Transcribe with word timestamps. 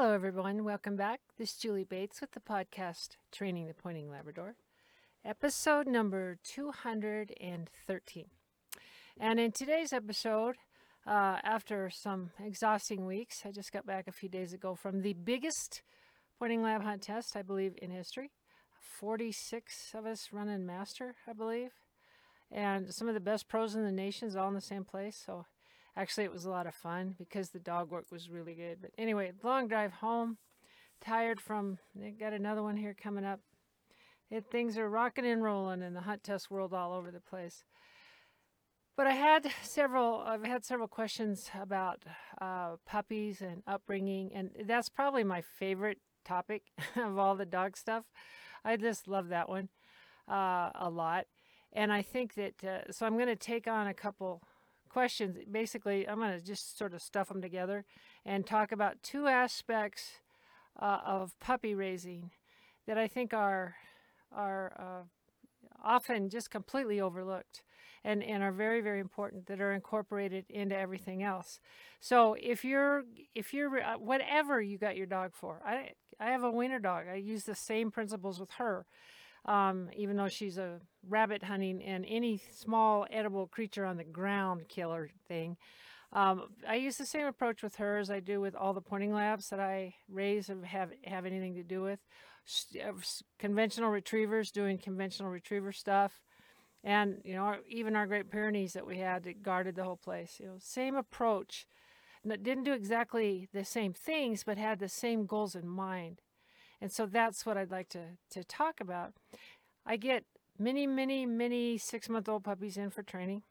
Hello, 0.00 0.14
everyone. 0.14 0.62
Welcome 0.62 0.94
back. 0.94 1.18
This 1.38 1.50
is 1.50 1.56
Julie 1.56 1.82
Bates 1.82 2.20
with 2.20 2.30
the 2.30 2.38
podcast 2.38 3.16
Training 3.32 3.66
the 3.66 3.74
Pointing 3.74 4.08
Labrador, 4.08 4.54
episode 5.24 5.88
number 5.88 6.38
213. 6.44 8.24
And 9.18 9.40
in 9.40 9.50
today's 9.50 9.92
episode, 9.92 10.54
uh, 11.04 11.38
after 11.42 11.90
some 11.90 12.30
exhausting 12.38 13.06
weeks, 13.06 13.42
I 13.44 13.50
just 13.50 13.72
got 13.72 13.86
back 13.86 14.06
a 14.06 14.12
few 14.12 14.28
days 14.28 14.52
ago 14.52 14.76
from 14.76 15.02
the 15.02 15.14
biggest 15.14 15.82
pointing 16.38 16.62
lab 16.62 16.84
hunt 16.84 17.02
test, 17.02 17.34
I 17.34 17.42
believe, 17.42 17.74
in 17.82 17.90
history. 17.90 18.30
46 18.80 19.94
of 19.96 20.06
us 20.06 20.28
running 20.30 20.64
master, 20.64 21.16
I 21.26 21.32
believe. 21.32 21.72
And 22.52 22.94
some 22.94 23.08
of 23.08 23.14
the 23.14 23.20
best 23.20 23.48
pros 23.48 23.74
in 23.74 23.82
the 23.82 23.90
nations 23.90 24.36
all 24.36 24.46
in 24.46 24.54
the 24.54 24.60
same 24.60 24.84
place. 24.84 25.20
So 25.26 25.46
Actually, 25.98 26.22
it 26.22 26.32
was 26.32 26.44
a 26.44 26.50
lot 26.50 26.68
of 26.68 26.76
fun 26.76 27.16
because 27.18 27.50
the 27.50 27.58
dog 27.58 27.90
work 27.90 28.06
was 28.12 28.30
really 28.30 28.54
good. 28.54 28.78
But 28.80 28.92
anyway, 28.96 29.32
long 29.42 29.66
drive 29.66 29.94
home, 29.94 30.38
tired 31.00 31.40
from, 31.40 31.78
got 32.20 32.32
another 32.32 32.62
one 32.62 32.76
here 32.76 32.94
coming 32.94 33.24
up. 33.24 33.40
It, 34.30 34.44
things 34.48 34.78
are 34.78 34.88
rocking 34.88 35.26
and 35.26 35.42
rolling 35.42 35.82
in 35.82 35.94
the 35.94 36.02
hunt 36.02 36.22
test 36.22 36.52
world 36.52 36.72
all 36.72 36.92
over 36.92 37.10
the 37.10 37.18
place. 37.18 37.64
But 38.96 39.08
I 39.08 39.12
had 39.12 39.50
several, 39.62 40.22
I've 40.24 40.44
had 40.44 40.64
several 40.64 40.86
questions 40.86 41.50
about 41.60 42.04
uh, 42.40 42.76
puppies 42.86 43.40
and 43.40 43.64
upbringing, 43.66 44.30
and 44.32 44.50
that's 44.66 44.88
probably 44.88 45.24
my 45.24 45.42
favorite 45.42 45.98
topic 46.24 46.62
of 46.96 47.18
all 47.18 47.34
the 47.34 47.44
dog 47.44 47.76
stuff. 47.76 48.04
I 48.64 48.76
just 48.76 49.08
love 49.08 49.30
that 49.30 49.48
one 49.48 49.68
uh, 50.30 50.70
a 50.76 50.90
lot. 50.92 51.26
And 51.72 51.92
I 51.92 52.02
think 52.02 52.34
that, 52.34 52.62
uh, 52.62 52.92
so 52.92 53.04
I'm 53.04 53.14
going 53.14 53.26
to 53.26 53.36
take 53.36 53.66
on 53.66 53.88
a 53.88 53.94
couple 53.94 54.42
questions. 54.88 55.36
Basically, 55.50 56.08
I'm 56.08 56.18
going 56.18 56.38
to 56.38 56.44
just 56.44 56.78
sort 56.78 56.94
of 56.94 57.02
stuff 57.02 57.28
them 57.28 57.42
together 57.42 57.84
and 58.24 58.46
talk 58.46 58.72
about 58.72 59.02
two 59.02 59.26
aspects 59.26 60.20
uh, 60.80 61.00
of 61.04 61.38
puppy 61.40 61.74
raising 61.74 62.30
that 62.86 62.98
I 62.98 63.08
think 63.08 63.34
are 63.34 63.76
are 64.32 64.72
uh, 64.78 65.02
often 65.82 66.28
just 66.28 66.50
completely 66.50 67.00
overlooked 67.00 67.62
and, 68.04 68.22
and 68.22 68.42
are 68.42 68.52
very 68.52 68.80
very 68.80 69.00
important 69.00 69.46
that 69.46 69.60
are 69.60 69.72
incorporated 69.72 70.44
into 70.48 70.76
everything 70.76 71.22
else. 71.22 71.60
So 72.00 72.36
if 72.40 72.64
you're 72.64 73.04
if 73.34 73.52
you're 73.52 73.82
uh, 73.82 73.98
whatever 73.98 74.60
you 74.60 74.78
got 74.78 74.96
your 74.96 75.06
dog 75.06 75.32
for, 75.34 75.60
I 75.64 75.92
I 76.20 76.30
have 76.30 76.42
a 76.42 76.50
wiener 76.50 76.78
dog. 76.78 77.04
I 77.10 77.16
use 77.16 77.44
the 77.44 77.54
same 77.54 77.90
principles 77.90 78.40
with 78.40 78.50
her 78.52 78.86
um, 79.48 79.88
even 79.96 80.16
though 80.16 80.28
she's 80.28 80.58
a 80.58 80.78
rabbit 81.08 81.42
hunting 81.42 81.82
and 81.82 82.04
any 82.06 82.40
small 82.52 83.06
edible 83.10 83.46
creature 83.46 83.86
on 83.86 83.96
the 83.96 84.04
ground 84.04 84.68
killer 84.68 85.10
thing. 85.26 85.56
Um, 86.12 86.50
I 86.68 86.76
use 86.76 86.98
the 86.98 87.06
same 87.06 87.26
approach 87.26 87.62
with 87.62 87.76
her 87.76 87.98
as 87.98 88.10
I 88.10 88.20
do 88.20 88.40
with 88.40 88.54
all 88.54 88.74
the 88.74 88.82
pointing 88.82 89.12
labs 89.12 89.48
that 89.48 89.58
I 89.58 89.94
raise 90.08 90.50
and 90.50 90.64
have 90.66 90.90
have 91.04 91.26
anything 91.26 91.54
to 91.54 91.62
do 91.62 91.82
with. 91.82 91.98
Uh, 92.82 92.92
conventional 93.38 93.90
retrievers 93.90 94.50
doing 94.50 94.78
conventional 94.78 95.30
retriever 95.30 95.72
stuff, 95.72 96.22
and 96.84 97.20
you 97.24 97.34
know 97.34 97.56
even 97.68 97.96
our 97.96 98.06
Great 98.06 98.30
Pyrenees 98.30 98.72
that 98.74 98.86
we 98.86 98.98
had 98.98 99.24
that 99.24 99.42
guarded 99.42 99.76
the 99.76 99.84
whole 99.84 99.98
place. 99.98 100.36
You 100.40 100.46
know, 100.46 100.56
same 100.58 100.94
approach. 100.94 101.66
Didn't 102.26 102.64
do 102.64 102.72
exactly 102.72 103.48
the 103.52 103.64
same 103.64 103.92
things, 103.94 104.44
but 104.44 104.58
had 104.58 104.78
the 104.78 104.88
same 104.88 105.24
goals 105.26 105.54
in 105.54 105.68
mind. 105.68 106.20
And 106.80 106.92
so 106.92 107.06
that's 107.06 107.44
what 107.44 107.56
I'd 107.56 107.70
like 107.70 107.88
to, 107.90 108.00
to 108.30 108.44
talk 108.44 108.80
about. 108.80 109.12
I 109.84 109.96
get 109.96 110.24
many, 110.58 110.86
many, 110.86 111.26
many 111.26 111.78
six 111.78 112.08
month 112.08 112.28
old 112.28 112.44
puppies 112.44 112.76
in 112.76 112.90
for 112.90 113.02
training. 113.02 113.42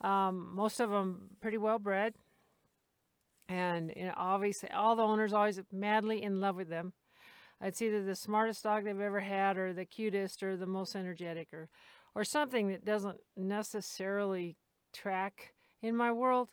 Um, 0.00 0.54
most 0.54 0.80
of 0.80 0.90
them 0.90 1.30
pretty 1.40 1.58
well 1.58 1.78
bred. 1.78 2.14
And 3.48 3.92
you 3.96 4.06
know, 4.06 4.14
obviously, 4.16 4.70
all 4.70 4.94
the 4.94 5.02
owners 5.02 5.32
always 5.32 5.60
madly 5.72 6.22
in 6.22 6.40
love 6.40 6.56
with 6.56 6.68
them. 6.68 6.92
It's 7.60 7.82
either 7.82 8.02
the 8.02 8.16
smartest 8.16 8.62
dog 8.62 8.84
they've 8.84 8.98
ever 8.98 9.20
had, 9.20 9.58
or 9.58 9.72
the 9.72 9.84
cutest, 9.84 10.42
or 10.42 10.56
the 10.56 10.66
most 10.66 10.96
energetic, 10.96 11.52
or, 11.52 11.68
or 12.14 12.24
something 12.24 12.68
that 12.68 12.84
doesn't 12.84 13.18
necessarily 13.36 14.56
track 14.92 15.52
in 15.82 15.94
my 15.94 16.10
world 16.10 16.52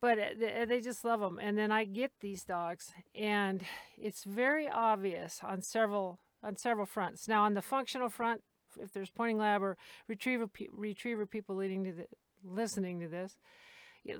but 0.00 0.18
uh, 0.18 0.64
they 0.66 0.80
just 0.80 1.04
love 1.04 1.20
them. 1.20 1.38
And 1.40 1.56
then 1.56 1.72
I 1.72 1.84
get 1.84 2.12
these 2.20 2.44
dogs, 2.44 2.92
and 3.14 3.62
it's 3.96 4.24
very 4.24 4.68
obvious 4.68 5.40
on 5.42 5.62
several 5.62 6.20
on 6.42 6.56
several 6.56 6.86
fronts. 6.86 7.26
Now, 7.26 7.44
on 7.44 7.54
the 7.54 7.62
functional 7.62 8.08
front, 8.08 8.42
if 8.78 8.92
there's 8.92 9.10
pointing 9.10 9.38
lab 9.38 9.62
or 9.62 9.76
retriever 10.08 10.48
retriever 10.72 11.26
people 11.26 11.56
leading 11.56 11.84
to 11.84 11.92
the, 11.92 12.06
listening 12.44 13.00
to 13.00 13.08
this, 13.08 13.36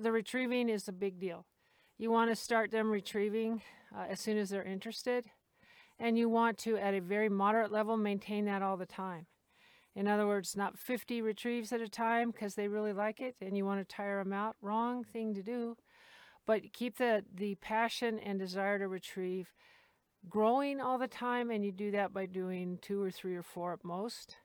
the 0.01 0.13
retrieving 0.13 0.69
is 0.69 0.89
a 0.89 0.93
big 0.93 1.21
deal. 1.21 1.47
You 1.99 2.11
want 2.11 2.31
to 2.31 2.37
start 2.37 2.71
them 2.71 2.91
retrieving 2.91 3.63
uh, 3.97 4.07
as 4.11 4.21
soon 4.21 4.39
as 4.39 4.51
they're 4.51 4.63
interested, 4.63 5.27
and 5.99 6.19
you 6.19 6.29
want 6.29 6.59
to, 6.59 6.77
at 6.77 6.95
a 6.95 7.01
very 7.01 7.29
moderate 7.29 7.73
level, 7.73 7.97
maintain 7.97 8.45
that 8.47 8.63
all 8.63 8.77
the 8.77 8.87
time. 8.87 9.27
In 9.97 10.07
other 10.07 10.27
words, 10.27 10.55
not 10.55 10.79
50 10.79 11.23
retrieves 11.23 11.73
at 11.73 11.81
a 11.81 11.89
time 11.89 12.31
because 12.31 12.55
they 12.55 12.69
really 12.69 12.93
like 12.93 13.19
it 13.19 13.35
and 13.41 13.57
you 13.57 13.65
want 13.65 13.81
to 13.81 13.97
tire 13.97 14.23
them 14.23 14.33
out. 14.33 14.55
Wrong 14.61 15.03
thing 15.03 15.35
to 15.35 15.43
do. 15.43 15.79
But 16.47 16.75
keep 16.75 16.99
the, 16.99 17.25
the 17.35 17.55
passion 17.57 18.19
and 18.19 18.39
desire 18.39 18.79
to 18.79 18.89
retrieve 18.89 19.53
growing 20.29 20.81
all 20.81 20.99
the 20.99 21.09
time, 21.09 21.51
and 21.51 21.65
you 21.65 21.73
do 21.73 21.91
that 21.93 22.13
by 22.13 22.27
doing 22.27 22.79
two 22.83 23.03
or 23.03 23.11
three 23.11 23.35
or 23.35 23.43
four 23.43 23.73
at 23.73 23.85
most. 23.85 24.37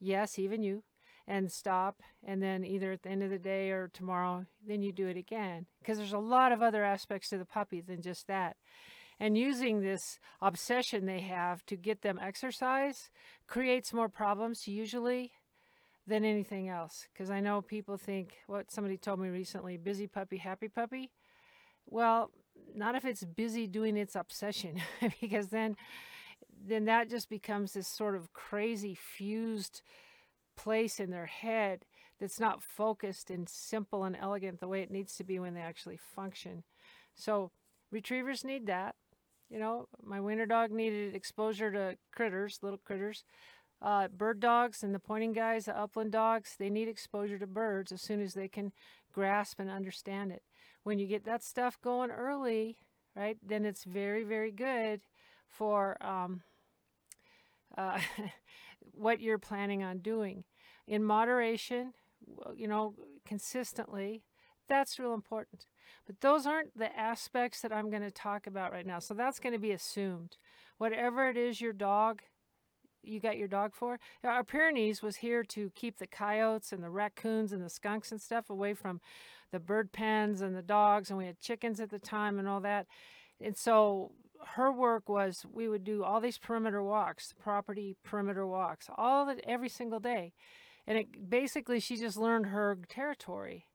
Yes, 0.00 0.38
even 0.38 0.62
you. 0.62 0.84
And 1.26 1.50
stop, 1.50 2.02
and 2.22 2.42
then 2.42 2.64
either 2.64 2.92
at 2.92 3.02
the 3.02 3.08
end 3.08 3.22
of 3.22 3.30
the 3.30 3.38
day 3.38 3.70
or 3.70 3.88
tomorrow, 3.88 4.44
then 4.66 4.82
you 4.82 4.92
do 4.92 5.06
it 5.06 5.16
again. 5.16 5.66
Because 5.80 5.96
there's 5.96 6.12
a 6.12 6.18
lot 6.18 6.52
of 6.52 6.60
other 6.60 6.84
aspects 6.84 7.30
to 7.30 7.38
the 7.38 7.46
puppy 7.46 7.80
than 7.80 8.02
just 8.02 8.26
that 8.26 8.56
and 9.20 9.38
using 9.38 9.80
this 9.80 10.18
obsession 10.40 11.06
they 11.06 11.20
have 11.20 11.64
to 11.66 11.76
get 11.76 12.02
them 12.02 12.18
exercise 12.20 13.10
creates 13.46 13.92
more 13.92 14.08
problems 14.08 14.66
usually 14.66 15.32
than 16.06 16.24
anything 16.24 16.68
else. 16.68 17.08
Because 17.12 17.30
i 17.30 17.40
know 17.40 17.62
people 17.62 17.96
think 17.96 18.34
what 18.46 18.70
somebody 18.70 18.96
told 18.96 19.20
me 19.20 19.28
recently 19.28 19.76
busy 19.76 20.06
puppy 20.06 20.38
happy 20.38 20.68
puppy? 20.68 21.10
Well 21.86 22.30
not 22.74 22.94
if 22.94 23.04
it's 23.04 23.24
busy 23.24 23.66
doing 23.66 23.96
its 23.96 24.14
obsession 24.14 24.80
because 25.20 25.48
then 25.48 25.76
then 26.66 26.84
that 26.86 27.10
just 27.10 27.28
becomes 27.28 27.72
this 27.72 27.88
sort 27.88 28.14
of 28.14 28.32
crazy 28.32 28.94
fused 28.94 29.82
place 30.56 31.00
in 31.00 31.10
their 31.10 31.26
head 31.26 31.84
that's 32.20 32.40
not 32.40 32.62
focused 32.62 33.30
and 33.30 33.48
simple 33.48 34.04
and 34.04 34.16
elegant 34.16 34.60
the 34.60 34.68
way 34.68 34.82
it 34.82 34.90
needs 34.90 35.16
to 35.16 35.24
be 35.24 35.38
when 35.38 35.54
they 35.54 35.60
actually 35.60 35.96
function. 35.96 36.62
So 37.14 37.50
retrievers 37.90 38.44
need 38.44 38.66
that 38.66 38.94
you 39.50 39.58
know, 39.58 39.88
my 40.02 40.20
winter 40.20 40.46
dog 40.46 40.70
needed 40.70 41.14
exposure 41.14 41.70
to 41.70 41.96
critters, 42.12 42.58
little 42.62 42.78
critters. 42.78 43.24
Uh, 43.82 44.08
bird 44.08 44.40
dogs 44.40 44.82
and 44.82 44.94
the 44.94 44.98
pointing 44.98 45.32
guys, 45.32 45.66
the 45.66 45.78
upland 45.78 46.12
dogs, 46.12 46.56
they 46.58 46.70
need 46.70 46.88
exposure 46.88 47.38
to 47.38 47.46
birds 47.46 47.92
as 47.92 48.00
soon 48.00 48.22
as 48.22 48.34
they 48.34 48.48
can 48.48 48.72
grasp 49.12 49.60
and 49.60 49.70
understand 49.70 50.32
it. 50.32 50.42
When 50.84 50.98
you 50.98 51.06
get 51.06 51.24
that 51.24 51.42
stuff 51.42 51.78
going 51.82 52.10
early, 52.10 52.78
right, 53.14 53.36
then 53.46 53.64
it's 53.64 53.84
very, 53.84 54.24
very 54.24 54.50
good 54.50 55.02
for 55.48 56.02
um, 56.04 56.42
uh, 57.76 58.00
what 58.92 59.20
you're 59.20 59.38
planning 59.38 59.82
on 59.82 59.98
doing. 59.98 60.44
In 60.86 61.04
moderation, 61.04 61.92
you 62.54 62.68
know, 62.68 62.94
consistently, 63.26 64.22
that's 64.68 64.98
real 64.98 65.14
important. 65.14 65.66
But 66.06 66.20
those 66.20 66.46
aren't 66.46 66.76
the 66.76 66.94
aspects 66.98 67.60
that 67.62 67.72
I'm 67.72 67.90
going 67.90 68.02
to 68.02 68.10
talk 68.10 68.46
about 68.46 68.72
right 68.72 68.86
now. 68.86 68.98
So 68.98 69.14
that's 69.14 69.40
going 69.40 69.54
to 69.54 69.58
be 69.58 69.72
assumed. 69.72 70.36
Whatever 70.78 71.28
it 71.28 71.36
is 71.36 71.60
your 71.60 71.72
dog, 71.72 72.22
you 73.02 73.20
got 73.20 73.38
your 73.38 73.48
dog 73.48 73.74
for. 73.74 73.98
Uh, 74.22 74.28
our 74.28 74.44
Pyrenees 74.44 75.02
was 75.02 75.16
here 75.16 75.42
to 75.44 75.70
keep 75.74 75.98
the 75.98 76.06
coyotes 76.06 76.72
and 76.72 76.82
the 76.82 76.90
raccoons 76.90 77.52
and 77.52 77.62
the 77.62 77.70
skunks 77.70 78.12
and 78.12 78.20
stuff 78.20 78.50
away 78.50 78.74
from 78.74 79.00
the 79.50 79.60
bird 79.60 79.92
pens 79.92 80.40
and 80.40 80.54
the 80.54 80.62
dogs. 80.62 81.10
And 81.10 81.18
we 81.18 81.26
had 81.26 81.40
chickens 81.40 81.80
at 81.80 81.90
the 81.90 81.98
time 81.98 82.38
and 82.38 82.48
all 82.48 82.60
that. 82.60 82.86
And 83.40 83.56
so 83.56 84.12
her 84.46 84.70
work 84.70 85.08
was 85.08 85.46
we 85.50 85.68
would 85.68 85.84
do 85.84 86.04
all 86.04 86.20
these 86.20 86.38
perimeter 86.38 86.82
walks, 86.82 87.32
property 87.38 87.96
perimeter 88.04 88.46
walks, 88.46 88.88
all 88.96 89.26
that 89.26 89.40
every 89.44 89.68
single 89.68 90.00
day. 90.00 90.32
And 90.86 90.98
it 90.98 91.30
basically 91.30 91.80
she 91.80 91.96
just 91.96 92.18
learned 92.18 92.46
her 92.46 92.76
territory 92.88 93.66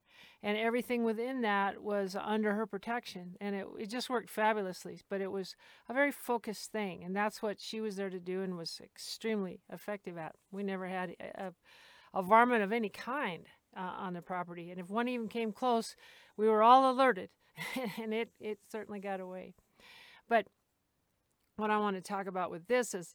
and 0.42 0.58
everything 0.58 1.04
within 1.04 1.42
that 1.42 1.84
was 1.84 2.16
under 2.16 2.54
her 2.54 2.66
protection 2.66 3.36
and 3.42 3.56
it, 3.56 3.66
it 3.78 3.90
just 3.90 4.10
worked 4.10 4.30
fabulously 4.30 5.02
but 5.10 5.22
it 5.22 5.32
was 5.32 5.56
a 5.90 5.94
very 5.94 6.12
focused 6.12 6.72
thing 6.72 7.04
and 7.04 7.16
that's 7.16 7.42
what 7.42 7.60
she 7.60 7.82
was 7.82 7.96
there 7.96 8.10
to 8.10 8.20
do 8.20 8.42
and 8.42 8.58
was 8.58 8.80
extremely 8.84 9.62
effective 9.72 10.18
at. 10.18 10.36
We 10.52 10.64
never 10.64 10.88
had 10.88 11.16
a, 11.20 11.52
a 12.14 12.24
varmint 12.24 12.64
of 12.64 12.72
any 12.72 12.90
kind 12.90 13.46
uh, 13.76 13.82
on 13.82 14.14
the 14.14 14.22
property 14.22 14.72
and 14.72 14.80
if 14.80 14.90
one 14.90 15.08
even 15.08 15.28
came 15.28 15.52
close 15.52 15.96
we 16.38 16.48
were 16.48 16.64
all 16.64 16.90
alerted 16.90 17.30
and 18.02 18.14
it, 18.14 18.30
it 18.40 18.60
certainly 18.72 19.00
got 19.00 19.20
away. 19.20 19.54
But 20.28 20.48
what 21.60 21.70
i 21.70 21.78
want 21.78 21.98
to 21.98 22.02
talk 22.02 22.26
about 22.26 22.50
with 22.50 22.68
this 22.68 22.94
is 22.94 23.14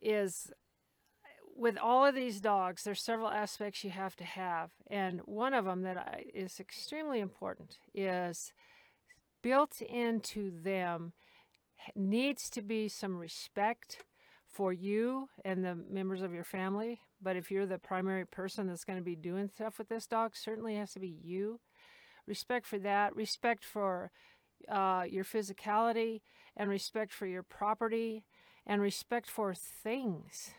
is 0.00 0.52
with 1.56 1.78
all 1.78 2.04
of 2.04 2.14
these 2.14 2.40
dogs, 2.40 2.82
there's 2.82 3.02
several 3.02 3.28
aspects 3.28 3.84
you 3.84 3.90
have 3.90 4.16
to 4.16 4.24
have, 4.24 4.70
and 4.90 5.20
one 5.24 5.54
of 5.54 5.64
them 5.64 5.82
that 5.82 5.96
I, 5.96 6.24
is 6.34 6.58
extremely 6.58 7.20
important 7.20 7.78
is 7.94 8.52
built 9.42 9.80
into 9.82 10.50
them 10.62 11.12
needs 11.94 12.48
to 12.50 12.62
be 12.62 12.88
some 12.88 13.16
respect 13.16 14.04
for 14.48 14.72
you 14.72 15.28
and 15.44 15.64
the 15.64 15.74
members 15.74 16.22
of 16.22 16.32
your 16.32 16.44
family. 16.44 17.00
But 17.20 17.36
if 17.36 17.50
you're 17.50 17.66
the 17.66 17.78
primary 17.78 18.26
person 18.26 18.66
that's 18.66 18.84
going 18.84 18.98
to 18.98 19.04
be 19.04 19.16
doing 19.16 19.48
stuff 19.48 19.78
with 19.78 19.88
this 19.88 20.06
dog, 20.06 20.32
certainly 20.34 20.76
has 20.76 20.92
to 20.92 21.00
be 21.00 21.18
you. 21.22 21.60
Respect 22.26 22.66
for 22.66 22.78
that, 22.78 23.14
respect 23.14 23.64
for 23.64 24.10
uh, 24.68 25.04
your 25.08 25.24
physicality, 25.24 26.22
and 26.56 26.70
respect 26.70 27.12
for 27.12 27.26
your 27.26 27.42
property, 27.42 28.24
and 28.66 28.80
respect 28.80 29.28
for 29.28 29.54
things. 29.54 30.52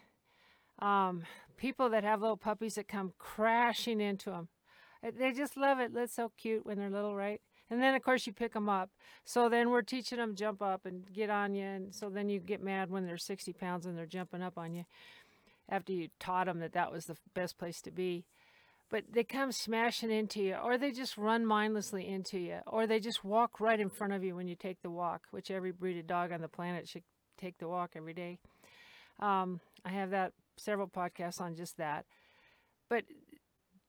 Um, 0.79 1.23
people 1.57 1.89
that 1.89 2.03
have 2.03 2.21
little 2.21 2.37
puppies 2.37 2.75
that 2.75 2.87
come 2.87 3.13
crashing 3.17 4.01
into 4.01 4.29
them, 4.29 4.49
they 5.17 5.31
just 5.31 5.57
love 5.57 5.79
it. 5.79 5.93
That's 5.93 6.15
so 6.15 6.31
cute 6.37 6.65
when 6.65 6.77
they're 6.77 6.89
little, 6.89 7.15
right? 7.15 7.41
And 7.69 7.81
then, 7.81 7.95
of 7.95 8.03
course, 8.03 8.27
you 8.27 8.33
pick 8.33 8.53
them 8.53 8.69
up. 8.69 8.91
So 9.23 9.49
then 9.49 9.69
we're 9.69 9.81
teaching 9.81 10.19
them 10.19 10.35
jump 10.35 10.61
up 10.61 10.85
and 10.85 11.11
get 11.11 11.29
on 11.29 11.55
you. 11.55 11.65
And 11.65 11.95
so 11.95 12.09
then 12.09 12.29
you 12.29 12.39
get 12.39 12.61
mad 12.61 12.91
when 12.91 13.05
they're 13.05 13.17
60 13.17 13.53
pounds 13.53 13.85
and 13.85 13.97
they're 13.97 14.05
jumping 14.05 14.43
up 14.43 14.57
on 14.57 14.73
you 14.73 14.85
after 15.67 15.91
you 15.91 16.09
taught 16.19 16.45
them 16.45 16.59
that 16.59 16.73
that 16.73 16.91
was 16.91 17.05
the 17.05 17.17
best 17.33 17.57
place 17.57 17.81
to 17.81 17.91
be. 17.91 18.25
But 18.91 19.05
they 19.11 19.23
come 19.23 19.51
smashing 19.51 20.11
into 20.11 20.43
you, 20.43 20.55
or 20.55 20.77
they 20.77 20.91
just 20.91 21.17
run 21.17 21.43
mindlessly 21.43 22.07
into 22.07 22.37
you, 22.37 22.59
or 22.67 22.85
they 22.85 22.99
just 22.99 23.23
walk 23.23 23.59
right 23.59 23.79
in 23.79 23.89
front 23.89 24.13
of 24.13 24.23
you 24.23 24.35
when 24.35 24.47
you 24.47 24.55
take 24.55 24.83
the 24.83 24.91
walk, 24.91 25.23
which 25.31 25.49
every 25.49 25.71
breed 25.71 25.97
of 25.97 26.05
dog 26.05 26.31
on 26.31 26.41
the 26.41 26.47
planet 26.47 26.87
should 26.87 27.01
take 27.35 27.57
the 27.57 27.67
walk 27.67 27.91
every 27.95 28.13
day. 28.13 28.37
Um, 29.19 29.59
I 29.83 29.89
have 29.89 30.11
that 30.11 30.33
several 30.57 30.87
podcasts 30.87 31.41
on 31.41 31.55
just 31.55 31.77
that. 31.77 32.05
But 32.89 33.05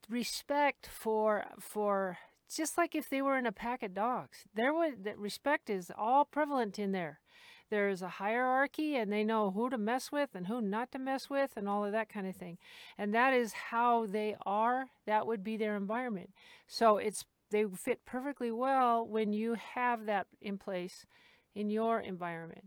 respect 0.09 0.87
for 0.87 1.45
for 1.59 2.19
just 2.55 2.79
like 2.79 2.95
if 2.95 3.09
they 3.09 3.21
were 3.23 3.37
in 3.37 3.47
a 3.47 3.53
pack 3.53 3.83
of 3.83 3.95
dogs. 3.95 4.45
There 4.55 4.73
would 4.73 5.05
that 5.05 5.19
respect 5.19 5.69
is 5.71 5.91
all 5.97 6.25
prevalent 6.25 6.79
in 6.79 6.93
there. 6.93 7.21
There 7.69 7.89
is 7.89 8.01
a 8.01 8.09
hierarchy 8.09 8.95
and 8.95 9.13
they 9.13 9.25
know 9.25 9.51
who 9.51 9.69
to 9.71 9.79
mess 9.79 10.13
with 10.13 10.31
and 10.35 10.47
who 10.47 10.61
not 10.61 10.93
to 10.93 11.01
mess 11.01 11.29
with 11.29 11.53
and 11.57 11.69
all 11.69 11.85
of 11.85 11.91
that 11.93 12.09
kind 12.09 12.27
of 12.27 12.37
thing. 12.37 12.59
And 12.97 13.13
that 13.13 13.35
is 13.35 13.53
how 13.53 14.07
they 14.07 14.37
are. 14.47 14.87
That 15.05 15.27
would 15.27 15.43
be 15.43 15.57
their 15.57 15.77
environment. 15.77 16.31
So 16.69 16.99
it's 16.99 17.25
they 17.51 17.65
fit 17.65 18.05
perfectly 18.05 18.51
well 18.51 19.07
when 19.07 19.33
you 19.33 19.55
have 19.55 20.07
that 20.07 20.27
in 20.41 20.59
place 20.59 21.07
in 21.55 21.71
your 21.71 22.01
environment. 22.01 22.67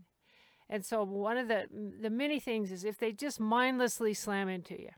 And 0.70 0.86
so 0.86 1.02
one 1.02 1.36
of 1.36 1.48
the 1.48 1.66
the 2.00 2.10
many 2.10 2.40
things 2.40 2.72
is 2.72 2.84
if 2.84 2.96
they 2.96 3.12
just 3.12 3.40
mindlessly 3.40 4.14
slam 4.14 4.48
into 4.48 4.80
you 4.80 4.90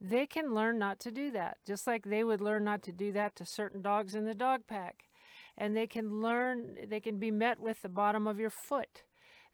they 0.00 0.26
can 0.26 0.54
learn 0.54 0.78
not 0.78 1.00
to 1.00 1.10
do 1.10 1.30
that, 1.30 1.58
just 1.66 1.86
like 1.86 2.04
they 2.04 2.22
would 2.22 2.40
learn 2.40 2.64
not 2.64 2.82
to 2.82 2.92
do 2.92 3.12
that 3.12 3.34
to 3.36 3.46
certain 3.46 3.80
dogs 3.80 4.14
in 4.14 4.24
the 4.24 4.34
dog 4.34 4.62
pack. 4.66 5.04
And 5.56 5.74
they 5.74 5.86
can 5.86 6.20
learn, 6.20 6.76
they 6.88 7.00
can 7.00 7.18
be 7.18 7.30
met 7.30 7.60
with 7.60 7.80
the 7.80 7.88
bottom 7.88 8.26
of 8.26 8.38
your 8.38 8.50
foot. 8.50 9.04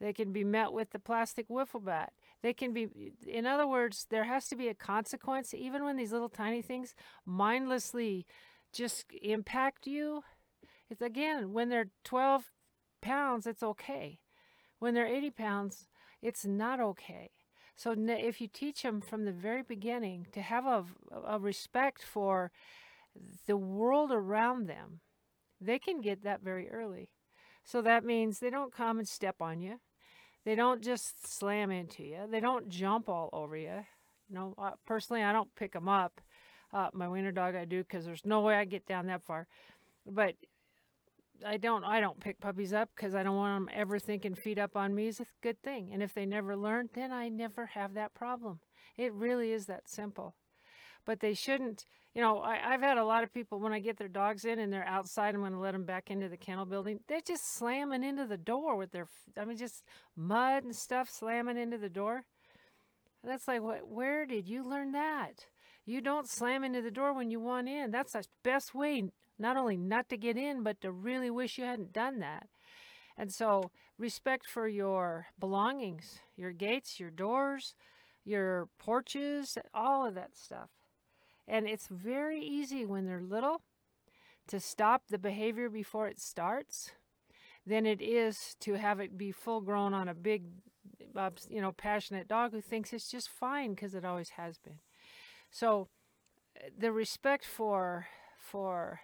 They 0.00 0.12
can 0.12 0.32
be 0.32 0.42
met 0.42 0.72
with 0.72 0.90
the 0.90 0.98
plastic 0.98 1.48
wiffle 1.48 1.84
bat. 1.84 2.12
They 2.42 2.52
can 2.52 2.72
be, 2.72 2.88
in 3.24 3.46
other 3.46 3.68
words, 3.68 4.08
there 4.10 4.24
has 4.24 4.48
to 4.48 4.56
be 4.56 4.66
a 4.66 4.74
consequence, 4.74 5.54
even 5.54 5.84
when 5.84 5.96
these 5.96 6.10
little 6.10 6.28
tiny 6.28 6.60
things 6.60 6.96
mindlessly 7.24 8.26
just 8.72 9.04
impact 9.22 9.86
you. 9.86 10.24
It's 10.90 11.02
again, 11.02 11.52
when 11.52 11.68
they're 11.68 11.90
12 12.02 12.50
pounds, 13.00 13.46
it's 13.46 13.62
okay. 13.62 14.18
When 14.82 14.94
they're 14.94 15.06
80 15.06 15.30
pounds, 15.30 15.86
it's 16.20 16.44
not 16.44 16.80
okay. 16.80 17.30
So 17.76 17.94
if 17.96 18.40
you 18.40 18.48
teach 18.48 18.82
them 18.82 19.00
from 19.00 19.24
the 19.24 19.30
very 19.30 19.62
beginning 19.62 20.26
to 20.32 20.42
have 20.42 20.66
a, 20.66 20.84
a 21.24 21.38
respect 21.38 22.02
for 22.02 22.50
the 23.46 23.56
world 23.56 24.10
around 24.10 24.66
them, 24.66 24.98
they 25.60 25.78
can 25.78 26.00
get 26.00 26.24
that 26.24 26.42
very 26.42 26.68
early. 26.68 27.10
So 27.62 27.80
that 27.80 28.04
means 28.04 28.40
they 28.40 28.50
don't 28.50 28.74
come 28.74 28.98
and 28.98 29.06
step 29.06 29.40
on 29.40 29.60
you. 29.60 29.78
They 30.44 30.56
don't 30.56 30.82
just 30.82 31.32
slam 31.32 31.70
into 31.70 32.02
you. 32.02 32.26
They 32.28 32.40
don't 32.40 32.68
jump 32.68 33.08
all 33.08 33.30
over 33.32 33.56
you. 33.56 33.84
You 34.28 34.34
know, 34.34 34.54
uh, 34.58 34.72
personally, 34.84 35.22
I 35.22 35.30
don't 35.30 35.54
pick 35.54 35.74
them 35.74 35.88
up. 35.88 36.20
Uh, 36.72 36.88
my 36.92 37.08
wiener 37.08 37.30
dog, 37.30 37.54
I 37.54 37.66
do 37.66 37.84
because 37.84 38.04
there's 38.04 38.26
no 38.26 38.40
way 38.40 38.56
I 38.56 38.64
get 38.64 38.84
down 38.86 39.06
that 39.06 39.22
far. 39.22 39.46
But 40.04 40.34
I 41.44 41.56
don't 41.56 41.84
I 41.84 42.00
don't 42.00 42.20
pick 42.20 42.40
puppies 42.40 42.72
up 42.72 42.90
because 42.94 43.14
I 43.14 43.22
don't 43.22 43.36
want 43.36 43.66
them 43.66 43.74
ever 43.74 43.98
thinking 43.98 44.34
feet 44.34 44.58
up 44.58 44.76
on 44.76 44.94
me 44.94 45.08
is 45.08 45.20
a 45.20 45.26
good 45.42 45.60
thing. 45.62 45.90
And 45.92 46.02
if 46.02 46.14
they 46.14 46.26
never 46.26 46.56
learn, 46.56 46.88
then 46.94 47.12
I 47.12 47.28
never 47.28 47.66
have 47.66 47.94
that 47.94 48.14
problem. 48.14 48.60
It 48.96 49.12
really 49.12 49.52
is 49.52 49.66
that 49.66 49.88
simple. 49.88 50.34
But 51.04 51.20
they 51.20 51.34
shouldn't. 51.34 51.84
You 52.14 52.20
know, 52.20 52.38
I, 52.38 52.74
I've 52.74 52.82
had 52.82 52.98
a 52.98 53.04
lot 53.04 53.24
of 53.24 53.32
people 53.32 53.58
when 53.58 53.72
I 53.72 53.80
get 53.80 53.96
their 53.96 54.08
dogs 54.08 54.44
in 54.44 54.58
and 54.58 54.72
they're 54.72 54.86
outside, 54.86 55.34
I'm 55.34 55.40
going 55.40 55.52
to 55.52 55.58
let 55.58 55.72
them 55.72 55.84
back 55.84 56.10
into 56.10 56.28
the 56.28 56.36
kennel 56.36 56.66
building. 56.66 57.00
They're 57.08 57.20
just 57.26 57.54
slamming 57.56 58.04
into 58.04 58.26
the 58.26 58.36
door 58.36 58.76
with 58.76 58.92
their, 58.92 59.08
I 59.36 59.46
mean, 59.46 59.56
just 59.56 59.82
mud 60.14 60.62
and 60.64 60.76
stuff 60.76 61.08
slamming 61.10 61.56
into 61.56 61.78
the 61.78 61.88
door. 61.88 62.24
That's 63.24 63.48
like, 63.48 63.62
what? 63.62 63.88
Where 63.88 64.26
did 64.26 64.46
you 64.46 64.62
learn 64.62 64.92
that? 64.92 65.46
You 65.84 66.00
don't 66.00 66.28
slam 66.28 66.64
into 66.64 66.82
the 66.82 66.90
door 66.90 67.12
when 67.12 67.30
you 67.30 67.40
want 67.40 67.68
in. 67.68 67.90
That's 67.90 68.12
the 68.12 68.24
best 68.44 68.74
way 68.74 69.10
not 69.38 69.56
only 69.56 69.76
not 69.76 70.08
to 70.08 70.16
get 70.16 70.36
in, 70.36 70.62
but 70.62 70.80
to 70.80 70.90
really 70.90 71.30
wish 71.30 71.58
you 71.58 71.64
hadn't 71.64 71.92
done 71.92 72.20
that. 72.20 72.48
And 73.16 73.32
so, 73.32 73.70
respect 73.98 74.46
for 74.46 74.66
your 74.66 75.26
belongings, 75.38 76.20
your 76.36 76.52
gates, 76.52 76.98
your 76.98 77.10
doors, 77.10 77.74
your 78.24 78.68
porches, 78.78 79.58
all 79.74 80.06
of 80.06 80.14
that 80.14 80.36
stuff. 80.36 80.70
And 81.46 81.68
it's 81.68 81.88
very 81.88 82.40
easy 82.40 82.84
when 82.84 83.06
they're 83.06 83.20
little 83.20 83.62
to 84.48 84.60
stop 84.60 85.04
the 85.08 85.18
behavior 85.18 85.68
before 85.68 86.08
it 86.08 86.20
starts 86.20 86.92
than 87.66 87.86
it 87.86 88.00
is 88.00 88.56
to 88.60 88.74
have 88.74 89.00
it 89.00 89.16
be 89.16 89.30
full 89.30 89.60
grown 89.60 89.94
on 89.94 90.08
a 90.08 90.14
big, 90.14 90.44
uh, 91.16 91.30
you 91.48 91.60
know, 91.60 91.72
passionate 91.72 92.28
dog 92.28 92.52
who 92.52 92.60
thinks 92.60 92.92
it's 92.92 93.10
just 93.10 93.28
fine 93.28 93.74
because 93.74 93.94
it 93.94 94.04
always 94.04 94.30
has 94.30 94.58
been. 94.58 94.78
So, 95.50 95.88
the 96.76 96.92
respect 96.92 97.44
for 97.44 98.06
for 98.38 99.00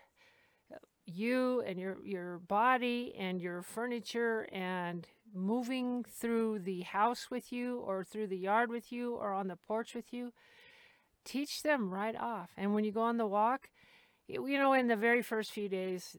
you 1.09 1.63
and 1.67 1.79
your 1.79 1.97
your 2.05 2.39
body 2.39 3.15
and 3.19 3.41
your 3.41 3.63
furniture 3.63 4.49
and 4.53 5.07
moving 5.35 6.05
through 6.05 6.59
the 6.61 6.83
house 6.83 7.31
with 7.31 7.53
you 7.53 7.79
or 7.79 8.05
through 8.05 8.27
the 8.27 8.37
yard 8.37 8.71
with 8.71 8.93
you 8.93 9.15
or 9.15 9.33
on 9.33 9.49
the 9.49 9.57
porch 9.57 9.95
with 9.95 10.13
you 10.13 10.33
teach 11.25 11.63
them 11.63 11.93
right 11.93 12.17
off. 12.17 12.51
And 12.57 12.75
when 12.75 12.85
you 12.85 12.93
go 12.93 13.03
on 13.03 13.17
the 13.17 13.27
walk 13.27 13.69
you 14.29 14.59
know 14.59 14.75
in 14.75 14.89
the 14.89 14.97
very 14.97 15.23
first 15.23 15.53
few 15.53 15.71
days 15.71 16.17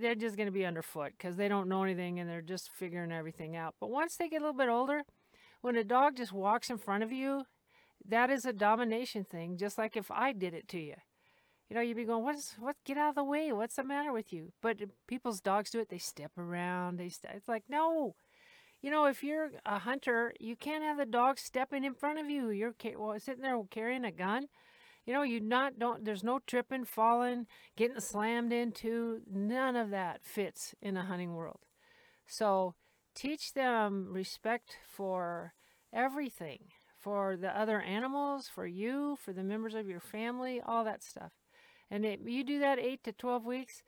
they're 0.00 0.16
just 0.16 0.36
going 0.36 0.48
to 0.48 0.52
be 0.52 0.66
underfoot 0.66 1.12
because 1.16 1.36
they 1.36 1.46
don't 1.46 1.68
know 1.68 1.84
anything 1.84 2.18
and 2.18 2.28
they're 2.28 2.42
just 2.42 2.70
figuring 2.70 3.12
everything 3.12 3.56
out. 3.56 3.74
But 3.80 3.90
once 3.90 4.16
they 4.16 4.28
get 4.28 4.42
a 4.42 4.44
little 4.44 4.58
bit 4.58 4.68
older 4.68 5.02
when 5.60 5.76
a 5.76 5.84
dog 5.84 6.16
just 6.16 6.32
walks 6.32 6.70
in 6.70 6.78
front 6.78 7.02
of 7.02 7.12
you 7.12 7.44
that 8.08 8.30
is 8.30 8.44
a 8.44 8.52
domination 8.52 9.24
thing 9.24 9.56
just 9.56 9.78
like 9.78 9.96
if 9.96 10.10
i 10.10 10.32
did 10.32 10.54
it 10.54 10.68
to 10.68 10.78
you 10.78 10.94
you 11.72 11.76
know, 11.76 11.80
you'd 11.80 11.96
be 11.96 12.04
going, 12.04 12.22
"What's 12.22 12.52
what? 12.58 12.76
Get 12.84 12.98
out 12.98 13.08
of 13.08 13.14
the 13.14 13.24
way! 13.24 13.50
What's 13.50 13.76
the 13.76 13.82
matter 13.82 14.12
with 14.12 14.30
you?" 14.30 14.52
But 14.60 14.82
people's 15.06 15.40
dogs 15.40 15.70
do 15.70 15.80
it. 15.80 15.88
They 15.88 15.96
step 15.96 16.32
around. 16.36 16.98
They 16.98 17.08
st- 17.08 17.34
it's 17.34 17.48
like 17.48 17.64
no. 17.66 18.14
You 18.82 18.90
know, 18.90 19.06
if 19.06 19.24
you're 19.24 19.52
a 19.64 19.78
hunter, 19.78 20.34
you 20.38 20.54
can't 20.54 20.84
have 20.84 20.98
the 20.98 21.06
dog 21.06 21.38
stepping 21.38 21.82
in 21.82 21.94
front 21.94 22.18
of 22.18 22.28
you. 22.28 22.50
You're 22.50 22.74
well, 22.98 23.18
sitting 23.18 23.40
there 23.40 23.58
carrying 23.70 24.04
a 24.04 24.12
gun. 24.12 24.48
You 25.06 25.14
know, 25.14 25.22
you 25.22 25.40
not 25.40 25.78
don't. 25.78 26.04
There's 26.04 26.22
no 26.22 26.40
tripping, 26.46 26.84
falling, 26.84 27.46
getting 27.74 28.00
slammed 28.00 28.52
into. 28.52 29.22
None 29.26 29.74
of 29.74 29.88
that 29.88 30.22
fits 30.22 30.74
in 30.82 30.98
a 30.98 31.04
hunting 31.06 31.32
world. 31.32 31.60
So 32.26 32.74
teach 33.14 33.54
them 33.54 34.08
respect 34.12 34.76
for 34.86 35.54
everything, 35.90 36.64
for 36.98 37.34
the 37.34 37.58
other 37.58 37.80
animals, 37.80 38.50
for 38.54 38.66
you, 38.66 39.16
for 39.16 39.32
the 39.32 39.42
members 39.42 39.74
of 39.74 39.88
your 39.88 40.00
family, 40.00 40.60
all 40.60 40.84
that 40.84 41.02
stuff. 41.02 41.32
And 41.92 42.06
it, 42.06 42.20
you 42.24 42.42
do 42.42 42.58
that 42.60 42.78
8 42.78 43.04
to 43.04 43.12
12 43.12 43.44
weeks, 43.44 43.82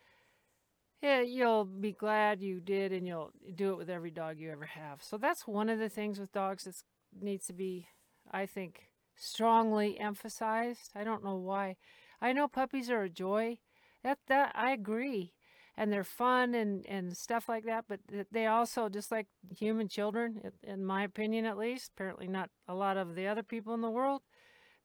yeah, 1.01 1.23
you'll 1.23 1.65
be 1.65 1.93
glad 1.93 2.43
you 2.43 2.61
did 2.61 2.93
and 2.93 3.07
you'll 3.07 3.31
do 3.55 3.71
it 3.71 3.79
with 3.79 3.89
every 3.89 4.11
dog 4.11 4.39
you 4.39 4.53
ever 4.53 4.67
have. 4.67 5.03
So 5.03 5.17
that's 5.17 5.47
one 5.47 5.71
of 5.71 5.79
the 5.79 5.89
things 5.89 6.21
with 6.21 6.31
dogs 6.31 6.65
that 6.65 6.77
needs 7.19 7.47
to 7.47 7.55
be, 7.55 7.89
I 8.31 8.45
think, 8.45 8.91
strongly 9.17 9.99
emphasized. 9.99 10.91
I 10.95 11.03
don't 11.03 11.25
know 11.25 11.37
why. 11.37 11.77
I 12.21 12.35
know 12.35 12.47
puppies 12.47 12.91
are 12.91 13.05
a 13.05 13.09
joy. 13.09 13.59
That 14.03 14.19
that 14.29 14.53
I 14.55 14.73
agree. 14.73 15.33
And 15.75 15.91
they're 15.91 16.05
fun 16.05 16.55
and, 16.55 16.85
and 16.87 17.17
stuff 17.17 17.49
like 17.49 17.65
that, 17.65 17.87
but 17.89 18.01
they 18.31 18.47
also, 18.47 18.89
just 18.91 19.11
like 19.11 19.27
human 19.57 19.89
children, 19.89 20.53
in 20.63 20.85
my 20.85 21.05
opinion 21.05 21.47
at 21.47 21.59
least, 21.59 21.93
apparently 21.95 22.29
not 22.29 22.51
a 22.69 22.75
lot 22.75 22.99
of 22.99 23.15
the 23.15 23.27
other 23.27 23.43
people 23.43 23.73
in 23.73 23.81
the 23.81 23.91
world, 23.91 24.21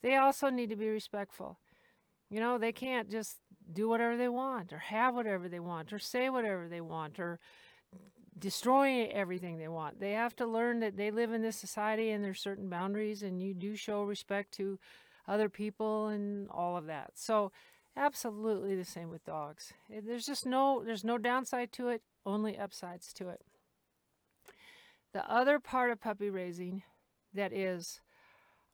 they 0.01 0.15
also 0.15 0.49
need 0.49 0.69
to 0.69 0.75
be 0.75 0.89
respectful. 0.89 1.59
You 2.29 2.39
know, 2.39 2.57
they 2.57 2.71
can't 2.71 3.09
just 3.09 3.38
do 3.71 3.88
whatever 3.88 4.17
they 4.17 4.29
want 4.29 4.74
or 4.74 4.77
have 4.77 5.15
whatever 5.15 5.50
they 5.50 5.59
want 5.59 5.93
or 5.93 6.00
say 6.00 6.29
whatever 6.29 6.67
they 6.67 6.81
want 6.81 7.19
or 7.19 7.39
destroy 8.38 9.07
everything 9.07 9.57
they 9.57 9.67
want. 9.67 10.00
They 10.00 10.13
have 10.13 10.36
to 10.38 10.45
learn 10.45 10.79
that 10.79 10.95
they 10.95 11.12
live 11.12 11.33
in 11.33 11.41
this 11.41 11.57
society 11.57 12.12
and 12.12 12.24
there's 12.24 12.39
certain 12.39 12.69
boundaries 12.69 13.24
and 13.24 13.41
you 13.41 13.53
do 13.53 13.75
show 13.75 14.03
respect 14.03 14.53
to 14.53 14.79
other 15.27 15.50
people 15.50 16.07
and 16.07 16.48
all 16.50 16.77
of 16.77 16.86
that. 16.88 17.12
So, 17.15 17.51
absolutely 17.95 18.75
the 18.75 18.86
same 18.86 19.09
with 19.09 19.25
dogs. 19.25 19.74
Eh, 19.93 20.01
there's 20.03 20.25
just 20.25 20.45
no 20.45 20.81
there's 20.83 21.03
no 21.03 21.17
downside 21.17 21.71
to 21.74 21.89
it, 21.89 22.01
only 22.25 22.57
upsides 22.57 23.13
to 23.13 23.29
it. 23.29 23.41
The 25.13 25.29
other 25.29 25.59
part 25.59 25.91
of 25.91 26.00
puppy 26.00 26.29
raising 26.29 26.83
that 27.33 27.51
is, 27.51 28.00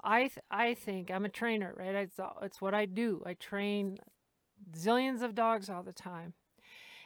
I 0.03 0.21
th- 0.21 0.39
I 0.51 0.73
think 0.73 1.09
I'm 1.11 1.25
a 1.25 1.29
trainer, 1.29 1.73
right? 1.77 1.95
It's 1.95 2.19
it's 2.41 2.61
what 2.61 2.73
I 2.73 2.85
do. 2.85 3.23
I 3.25 3.33
train 3.33 3.97
zillions 4.77 5.21
of 5.21 5.35
dogs 5.35 5.69
all 5.69 5.83
the 5.83 5.93
time, 5.93 6.33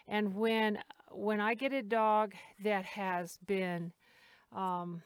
and 0.07 0.35
when 0.35 0.79
when 1.11 1.41
I 1.41 1.53
get 1.55 1.73
a 1.73 1.83
dog 1.83 2.33
that 2.63 2.85
has 2.85 3.37
been, 3.45 3.93
um, 4.55 5.03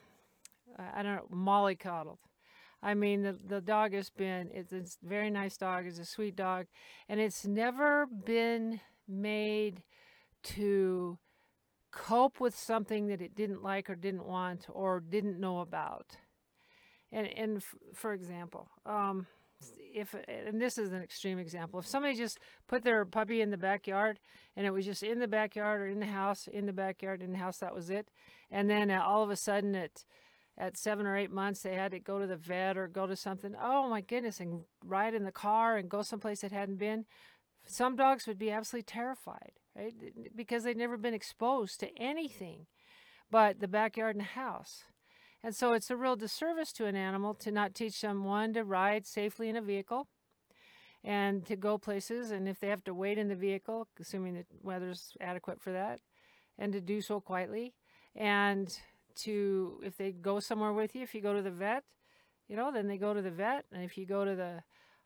I 0.78 1.04
don't 1.04 1.16
know, 1.16 1.28
mollycoddled. 1.36 2.18
I 2.82 2.94
mean, 2.96 3.22
the, 3.24 3.40
the 3.48 3.62
dog 3.62 3.94
has 3.94 4.10
been, 4.10 4.50
it's, 4.54 4.74
it's 4.74 4.98
a 5.04 5.08
very 5.08 5.30
nice 5.30 5.56
dog, 5.56 5.86
it's 5.86 6.00
a 6.00 6.06
sweet 6.06 6.36
dog, 6.36 6.68
and 7.08 7.20
it's 7.20 7.46
never 7.48 8.06
been 8.26 8.82
made 9.08 9.84
to 10.44 11.18
cope 11.92 12.40
with 12.40 12.58
something 12.58 13.08
that 13.08 13.22
it 13.22 13.36
didn't 13.36 13.64
like 13.64 13.90
or 13.90 13.96
didn't 13.96 14.26
want 14.26 14.68
or 14.70 15.00
didn't 15.00 15.40
know 15.40 15.60
about. 15.60 16.18
And, 17.14 17.28
and 17.38 17.58
f- 17.58 17.76
for 17.94 18.14
example, 18.14 18.68
um, 18.86 19.28
if 19.94 20.16
and 20.28 20.60
this 20.60 20.78
is 20.78 20.92
an 20.92 21.02
extreme 21.02 21.38
example, 21.38 21.80
if 21.80 21.86
somebody 21.86 22.16
just 22.16 22.40
put 22.68 22.84
their 22.84 23.06
puppy 23.06 23.40
in 23.40 23.52
the 23.52 23.58
backyard 23.58 24.20
and 24.58 24.66
it 24.66 24.72
was 24.72 24.86
just 24.86 25.04
in 25.04 25.20
the 25.20 25.28
backyard 25.28 25.82
or 25.82 25.88
in 25.88 26.00
the 26.00 26.08
house, 26.08 26.48
in 26.48 26.66
the 26.66 26.74
backyard, 26.74 27.22
in 27.22 27.32
the 27.32 27.38
house, 27.38 27.60
that 27.60 27.74
was 27.74 27.90
it, 27.90 28.10
and 28.52 28.70
then 28.70 28.90
uh, 28.90 29.02
all 29.06 29.24
of 29.24 29.30
a 29.30 29.36
sudden 29.36 29.76
at 29.76 30.04
at 30.58 30.78
seven 30.78 31.06
or 31.06 31.16
eight 31.16 31.32
months 31.32 31.62
they 31.62 31.74
had 31.74 31.92
to 31.92 32.00
go 32.00 32.20
to 32.20 32.28
the 32.28 32.36
vet 32.36 32.78
or 32.78 32.88
go 32.88 33.08
to 33.08 33.16
something. 33.16 33.56
Oh 33.62 33.88
my 33.90 34.02
goodness, 34.02 34.40
and 34.40 34.64
ride 34.84 35.14
in 35.14 35.24
the 35.24 35.32
car 35.32 35.78
and 35.78 35.90
go 35.90 36.02
someplace 36.02 36.44
it 36.44 36.52
hadn't 36.52 36.78
been. 36.78 37.06
Some 37.66 37.96
dogs 37.96 38.28
would 38.28 38.40
be 38.40 38.52
absolutely 38.52 38.84
terrified, 38.84 39.54
right? 39.76 39.94
Because 40.36 40.64
they'd 40.64 40.76
never 40.76 40.98
been 40.98 41.14
exposed 41.14 41.80
to 41.80 41.96
anything 41.98 42.66
but 43.32 43.60
the 43.60 43.68
backyard 43.68 44.16
and 44.16 44.26
the 44.26 44.30
house. 44.30 44.84
And 45.44 45.56
so 45.56 45.74
it's 45.74 45.92
a 45.92 45.98
real 45.98 46.16
disservice 46.16 46.72
to 46.74 46.86
an 46.86 46.96
animal 46.96 47.34
to 47.36 47.52
not 47.52 47.76
teach 47.76 48.00
them 48.02 48.24
one 48.24 48.54
to 48.54 48.64
ride 48.64 49.06
safely 49.06 49.50
in 49.50 49.58
a 49.58 49.62
vehicle 49.62 50.08
and 51.04 51.46
to 51.46 51.56
go 51.56 51.78
places. 51.78 52.32
And 52.32 52.48
if 52.48 52.60
they 52.60 52.70
have 52.70 52.84
to 52.86 52.94
wait 52.94 53.18
in 53.18 53.28
the 53.28 53.36
vehicle, 53.36 53.88
assuming 54.00 54.36
the 54.36 54.46
weather's 54.62 55.18
adequate 55.20 55.60
for 55.60 55.74
that, 55.74 56.00
and 56.58 56.72
to 56.74 56.80
do 56.80 57.02
so 57.02 57.20
quietly. 57.20 57.74
And 58.16 58.76
to, 59.16 59.80
if 59.84 59.98
they 59.98 60.12
go 60.12 60.40
somewhere 60.40 60.74
with 60.74 60.96
you, 60.96 61.02
if 61.02 61.14
you 61.14 61.22
go 61.22 61.34
to 61.34 61.42
the 61.42 61.52
vet, 61.52 61.84
you 62.48 62.56
know, 62.56 62.72
then 62.72 62.88
they 62.88 62.98
go 62.98 63.14
to 63.14 63.22
the 63.22 63.32
vet. 63.32 63.66
And 63.72 63.84
if 63.84 63.98
you 63.98 64.06
go 64.06 64.24
to 64.24 64.36
the 64.36 64.64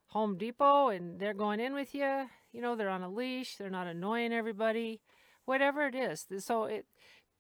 Home 0.08 0.38
Depot 0.38 0.90
and 0.90 1.20
they're 1.20 1.34
going 1.34 1.60
in 1.60 1.74
with 1.74 1.94
you, 1.96 2.28
you 2.52 2.62
know, 2.62 2.76
they're 2.76 2.90
on 2.90 3.04
a 3.04 3.10
leash, 3.10 3.56
they're 3.56 3.70
not 3.70 3.88
annoying 3.88 4.34
everybody, 4.34 5.02
whatever 5.46 5.88
it 5.88 5.96
is. 5.96 6.26
So 6.40 6.66
it, 6.66 6.86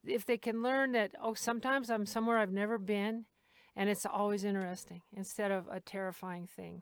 if 0.07 0.25
they 0.25 0.37
can 0.37 0.61
learn 0.61 0.91
that, 0.93 1.11
oh, 1.21 1.33
sometimes 1.33 1.89
I'm 1.89 2.05
somewhere 2.05 2.37
I've 2.37 2.51
never 2.51 2.77
been 2.77 3.25
and 3.77 3.89
it's 3.89 4.05
always 4.05 4.43
interesting 4.43 5.01
instead 5.15 5.51
of 5.51 5.67
a 5.71 5.79
terrifying 5.79 6.47
thing. 6.47 6.81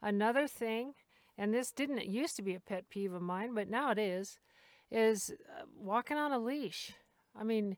Another 0.00 0.48
thing, 0.48 0.94
and 1.36 1.52
this 1.52 1.70
didn't 1.70 2.06
used 2.06 2.34
to 2.36 2.42
be 2.42 2.54
a 2.54 2.60
pet 2.60 2.88
peeve 2.88 3.12
of 3.12 3.20
mine, 3.20 3.54
but 3.54 3.68
now 3.68 3.90
it 3.90 3.98
is, 3.98 4.38
is 4.90 5.30
uh, 5.30 5.64
walking 5.76 6.16
on 6.16 6.32
a 6.32 6.38
leash. 6.38 6.92
I 7.38 7.44
mean, 7.44 7.76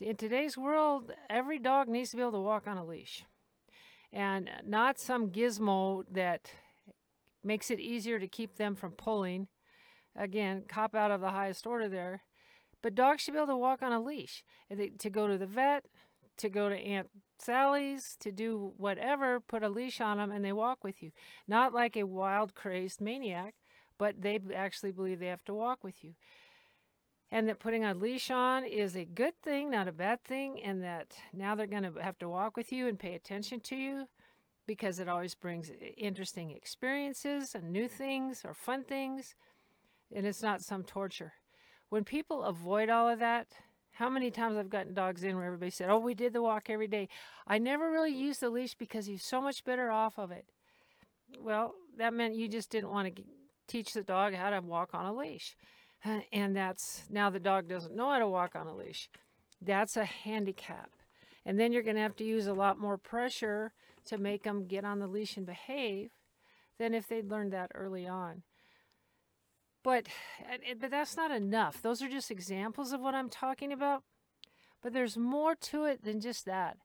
in 0.00 0.16
today's 0.16 0.56
world, 0.56 1.12
every 1.28 1.58
dog 1.58 1.88
needs 1.88 2.10
to 2.10 2.16
be 2.16 2.22
able 2.22 2.32
to 2.32 2.40
walk 2.40 2.68
on 2.68 2.76
a 2.76 2.84
leash. 2.84 3.24
And 4.12 4.48
not 4.64 5.00
some 5.00 5.30
gizmo 5.30 6.04
that 6.12 6.52
makes 7.42 7.70
it 7.70 7.80
easier 7.80 8.20
to 8.20 8.28
keep 8.28 8.56
them 8.56 8.76
from 8.76 8.92
pulling. 8.92 9.48
Again, 10.16 10.64
cop 10.68 10.94
out 10.94 11.10
of 11.10 11.20
the 11.20 11.30
highest 11.30 11.66
order 11.66 11.88
there. 11.88 12.22
But 12.82 12.94
dogs 12.94 13.22
should 13.22 13.34
be 13.34 13.38
able 13.38 13.48
to 13.48 13.56
walk 13.56 13.82
on 13.82 13.92
a 13.92 14.00
leash 14.00 14.44
to 14.98 15.10
go 15.10 15.26
to 15.26 15.36
the 15.36 15.46
vet, 15.46 15.84
to 16.38 16.48
go 16.48 16.68
to 16.68 16.76
Aunt 16.76 17.08
Sally's, 17.38 18.16
to 18.20 18.32
do 18.32 18.72
whatever, 18.76 19.40
put 19.40 19.62
a 19.62 19.68
leash 19.68 20.00
on 20.00 20.16
them 20.16 20.30
and 20.30 20.44
they 20.44 20.52
walk 20.52 20.82
with 20.82 21.02
you. 21.02 21.12
Not 21.46 21.74
like 21.74 21.96
a 21.96 22.04
wild, 22.04 22.54
crazed 22.54 23.00
maniac, 23.00 23.54
but 23.98 24.22
they 24.22 24.38
actually 24.54 24.92
believe 24.92 25.20
they 25.20 25.26
have 25.26 25.44
to 25.44 25.54
walk 25.54 25.84
with 25.84 26.02
you. 26.02 26.14
And 27.30 27.48
that 27.48 27.60
putting 27.60 27.84
a 27.84 27.94
leash 27.94 28.30
on 28.30 28.64
is 28.64 28.96
a 28.96 29.04
good 29.04 29.34
thing, 29.42 29.70
not 29.70 29.86
a 29.86 29.92
bad 29.92 30.24
thing, 30.24 30.60
and 30.62 30.82
that 30.82 31.14
now 31.32 31.54
they're 31.54 31.66
going 31.66 31.84
to 31.84 32.00
have 32.00 32.18
to 32.18 32.28
walk 32.28 32.56
with 32.56 32.72
you 32.72 32.88
and 32.88 32.98
pay 32.98 33.14
attention 33.14 33.60
to 33.60 33.76
you 33.76 34.08
because 34.66 34.98
it 34.98 35.08
always 35.08 35.34
brings 35.34 35.70
interesting 35.96 36.50
experiences 36.50 37.54
and 37.54 37.70
new 37.70 37.88
things 37.88 38.42
or 38.44 38.54
fun 38.54 38.82
things, 38.82 39.34
and 40.12 40.26
it's 40.26 40.42
not 40.42 40.62
some 40.62 40.82
torture 40.82 41.34
when 41.90 42.04
people 42.04 42.44
avoid 42.44 42.88
all 42.88 43.08
of 43.08 43.18
that, 43.18 43.48
how 43.92 44.08
many 44.08 44.30
times 44.30 44.56
I've 44.56 44.70
gotten 44.70 44.94
dogs 44.94 45.22
in 45.22 45.36
where 45.36 45.44
everybody 45.44 45.70
said, 45.70 45.90
Oh, 45.90 45.98
we 45.98 46.14
did 46.14 46.32
the 46.32 46.40
walk 46.40 46.70
every 46.70 46.88
day. 46.88 47.08
I 47.46 47.58
never 47.58 47.90
really 47.90 48.14
used 48.14 48.40
the 48.40 48.48
leash 48.48 48.74
because 48.74 49.06
he's 49.06 49.22
so 49.22 49.42
much 49.42 49.64
better 49.64 49.90
off 49.90 50.18
of 50.18 50.30
it. 50.30 50.46
Well, 51.38 51.74
that 51.98 52.14
meant 52.14 52.34
you 52.34 52.48
just 52.48 52.70
didn't 52.70 52.90
want 52.90 53.14
to 53.14 53.22
teach 53.66 53.92
the 53.92 54.02
dog 54.02 54.34
how 54.34 54.50
to 54.50 54.60
walk 54.60 54.90
on 54.94 55.04
a 55.04 55.12
leash. 55.12 55.56
And 56.32 56.56
that's 56.56 57.04
now 57.10 57.28
the 57.28 57.38
dog 57.38 57.68
doesn't 57.68 57.94
know 57.94 58.08
how 58.10 58.20
to 58.20 58.26
walk 58.26 58.56
on 58.56 58.66
a 58.66 58.74
leash. 58.74 59.10
That's 59.60 59.98
a 59.98 60.06
handicap. 60.06 60.90
And 61.44 61.60
then 61.60 61.72
you're 61.72 61.82
going 61.82 61.96
to 61.96 62.02
have 62.02 62.16
to 62.16 62.24
use 62.24 62.46
a 62.46 62.54
lot 62.54 62.78
more 62.78 62.96
pressure 62.96 63.72
to 64.06 64.16
make 64.16 64.44
them 64.44 64.66
get 64.66 64.84
on 64.84 64.98
the 64.98 65.06
leash 65.06 65.36
and 65.36 65.44
behave 65.44 66.10
than 66.78 66.94
if 66.94 67.06
they'd 67.06 67.30
learned 67.30 67.52
that 67.52 67.70
early 67.74 68.06
on. 68.06 68.42
But 69.82 70.06
but 70.78 70.90
that's 70.90 71.16
not 71.16 71.30
enough. 71.30 71.80
Those 71.80 72.02
are 72.02 72.08
just 72.08 72.30
examples 72.30 72.92
of 72.92 73.00
what 73.00 73.14
I'm 73.14 73.30
talking 73.30 73.72
about. 73.72 74.02
But 74.82 74.92
there's 74.92 75.16
more 75.16 75.54
to 75.54 75.84
it 75.84 76.04
than 76.04 76.20
just 76.20 76.44
that. 76.46 76.78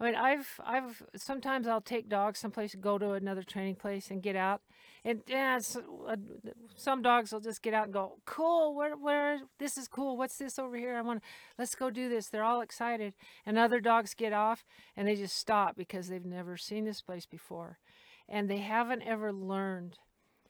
I 0.00 0.04
mean, 0.04 0.14
I've 0.16 0.60
I've 0.64 1.02
sometimes 1.16 1.68
I'll 1.68 1.80
take 1.80 2.08
dogs 2.08 2.40
someplace, 2.40 2.74
go 2.74 2.98
to 2.98 3.12
another 3.12 3.42
training 3.42 3.76
place, 3.76 4.10
and 4.10 4.22
get 4.22 4.36
out. 4.36 4.62
And 5.04 5.22
yeah, 5.26 5.60
uh, 6.08 6.16
some 6.76 7.02
dogs 7.02 7.32
will 7.32 7.40
just 7.40 7.62
get 7.62 7.72
out 7.72 7.84
and 7.84 7.92
go, 7.92 8.18
"Cool, 8.24 8.74
where 8.74 8.96
where 8.96 9.40
this 9.58 9.76
is 9.76 9.88
cool. 9.88 10.16
What's 10.16 10.38
this 10.38 10.58
over 10.58 10.76
here? 10.76 10.96
I 10.96 11.02
want. 11.02 11.22
Let's 11.58 11.74
go 11.74 11.88
do 11.88 12.08
this." 12.08 12.28
They're 12.28 12.42
all 12.42 12.62
excited. 12.62 13.14
And 13.46 13.58
other 13.58 13.80
dogs 13.80 14.14
get 14.14 14.32
off 14.32 14.64
and 14.96 15.06
they 15.06 15.14
just 15.14 15.36
stop 15.36 15.76
because 15.76 16.08
they've 16.08 16.24
never 16.24 16.56
seen 16.56 16.84
this 16.84 17.00
place 17.00 17.26
before, 17.26 17.78
and 18.28 18.50
they 18.50 18.58
haven't 18.58 19.02
ever 19.02 19.32
learned 19.32 19.98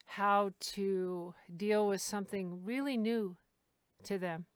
how 0.05 0.53
to 0.61 1.35
deal 1.55 1.87
with 1.87 2.01
something 2.01 2.65
really 2.65 2.97
new 2.97 3.37
to 4.05 4.19
them. 4.19 4.47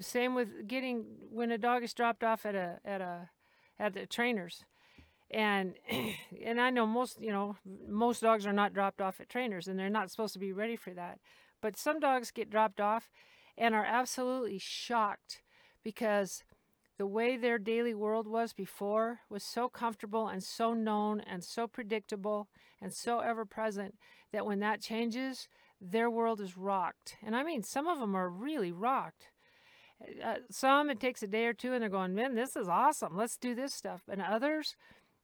Same 0.00 0.34
with 0.34 0.66
getting 0.68 1.04
when 1.30 1.50
a 1.50 1.58
dog 1.58 1.82
is 1.82 1.92
dropped 1.92 2.24
off 2.24 2.46
at 2.46 2.54
a 2.54 2.78
at 2.84 3.00
a 3.00 3.30
at 3.78 3.94
the 3.94 4.06
trainers. 4.06 4.64
And 5.30 5.74
and 6.44 6.60
I 6.60 6.70
know 6.70 6.86
most, 6.86 7.20
you 7.20 7.32
know, 7.32 7.56
most 7.88 8.22
dogs 8.22 8.46
are 8.46 8.52
not 8.52 8.72
dropped 8.72 9.00
off 9.00 9.20
at 9.20 9.28
trainers 9.28 9.68
and 9.68 9.78
they're 9.78 9.90
not 9.90 10.10
supposed 10.10 10.34
to 10.34 10.38
be 10.38 10.52
ready 10.52 10.76
for 10.76 10.94
that. 10.94 11.18
But 11.60 11.76
some 11.76 12.00
dogs 12.00 12.30
get 12.30 12.50
dropped 12.50 12.80
off 12.80 13.10
and 13.56 13.74
are 13.74 13.84
absolutely 13.84 14.58
shocked 14.58 15.42
because 15.82 16.44
the 16.98 17.06
way 17.06 17.36
their 17.36 17.58
daily 17.58 17.94
world 17.94 18.26
was 18.26 18.52
before 18.52 19.20
was 19.28 19.42
so 19.42 19.68
comfortable 19.68 20.28
and 20.28 20.42
so 20.42 20.74
known 20.74 21.20
and 21.20 21.42
so 21.42 21.66
predictable 21.66 22.48
and 22.80 22.92
so 22.92 23.20
ever 23.20 23.44
present 23.44 23.96
that 24.32 24.46
when 24.46 24.60
that 24.60 24.80
changes, 24.80 25.48
their 25.80 26.10
world 26.10 26.40
is 26.40 26.56
rocked. 26.56 27.16
And 27.24 27.36
I 27.36 27.42
mean, 27.42 27.62
some 27.62 27.86
of 27.86 27.98
them 27.98 28.14
are 28.14 28.28
really 28.28 28.72
rocked. 28.72 29.28
Uh, 30.24 30.36
some 30.50 30.90
it 30.90 31.00
takes 31.00 31.22
a 31.22 31.28
day 31.28 31.46
or 31.46 31.52
two 31.52 31.72
and 31.72 31.82
they're 31.82 31.88
going, 31.88 32.14
man, 32.14 32.34
this 32.34 32.56
is 32.56 32.68
awesome. 32.68 33.16
Let's 33.16 33.36
do 33.36 33.54
this 33.54 33.74
stuff. 33.74 34.02
And 34.08 34.20
others, 34.20 34.74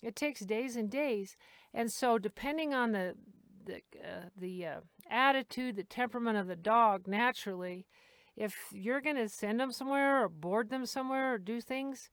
it 0.03 0.15
takes 0.15 0.41
days 0.41 0.77
and 0.77 0.91
days. 0.91 1.37
And 1.75 1.91
so, 1.91 2.19
depending 2.19 2.75
on 2.75 2.93
the 2.93 3.15
the 3.65 3.83
uh, 4.03 4.29
the 4.37 4.67
uh, 4.67 4.81
attitude, 5.11 5.77
the 5.77 5.85
temperament 5.85 6.39
of 6.39 6.47
the 6.47 6.57
dog, 6.57 7.07
naturally, 7.07 7.87
if 8.37 8.55
you're 8.73 9.01
going 9.01 9.17
to 9.17 9.29
send 9.29 9.59
them 9.59 9.73
somewhere 9.73 10.23
or 10.23 10.29
board 10.29 10.71
them 10.71 10.87
somewhere 10.87 11.35
or 11.35 11.39
do 11.39 11.61
things, 11.61 12.09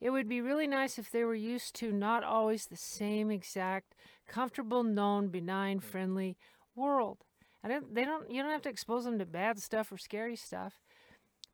it 0.00 0.10
would 0.10 0.28
be 0.28 0.40
really 0.40 0.66
nice 0.66 0.98
if 0.98 1.10
they 1.10 1.24
were 1.24 1.34
used 1.34 1.74
to 1.76 1.92
not 1.92 2.24
always 2.24 2.66
the 2.66 2.76
same 2.76 3.30
exact 3.30 3.94
comfortable, 4.28 4.82
known, 4.82 5.28
benign, 5.28 5.78
mm. 5.78 5.82
friendly 5.82 6.36
world. 6.74 7.18
And 7.62 7.72
they 7.92 8.04
don't 8.04 8.30
you 8.30 8.42
don't 8.42 8.52
have 8.52 8.62
to 8.62 8.68
expose 8.68 9.04
them 9.04 9.18
to 9.18 9.26
bad 9.26 9.58
stuff 9.58 9.90
or 9.90 9.98
scary 9.98 10.36
stuff. 10.36 10.74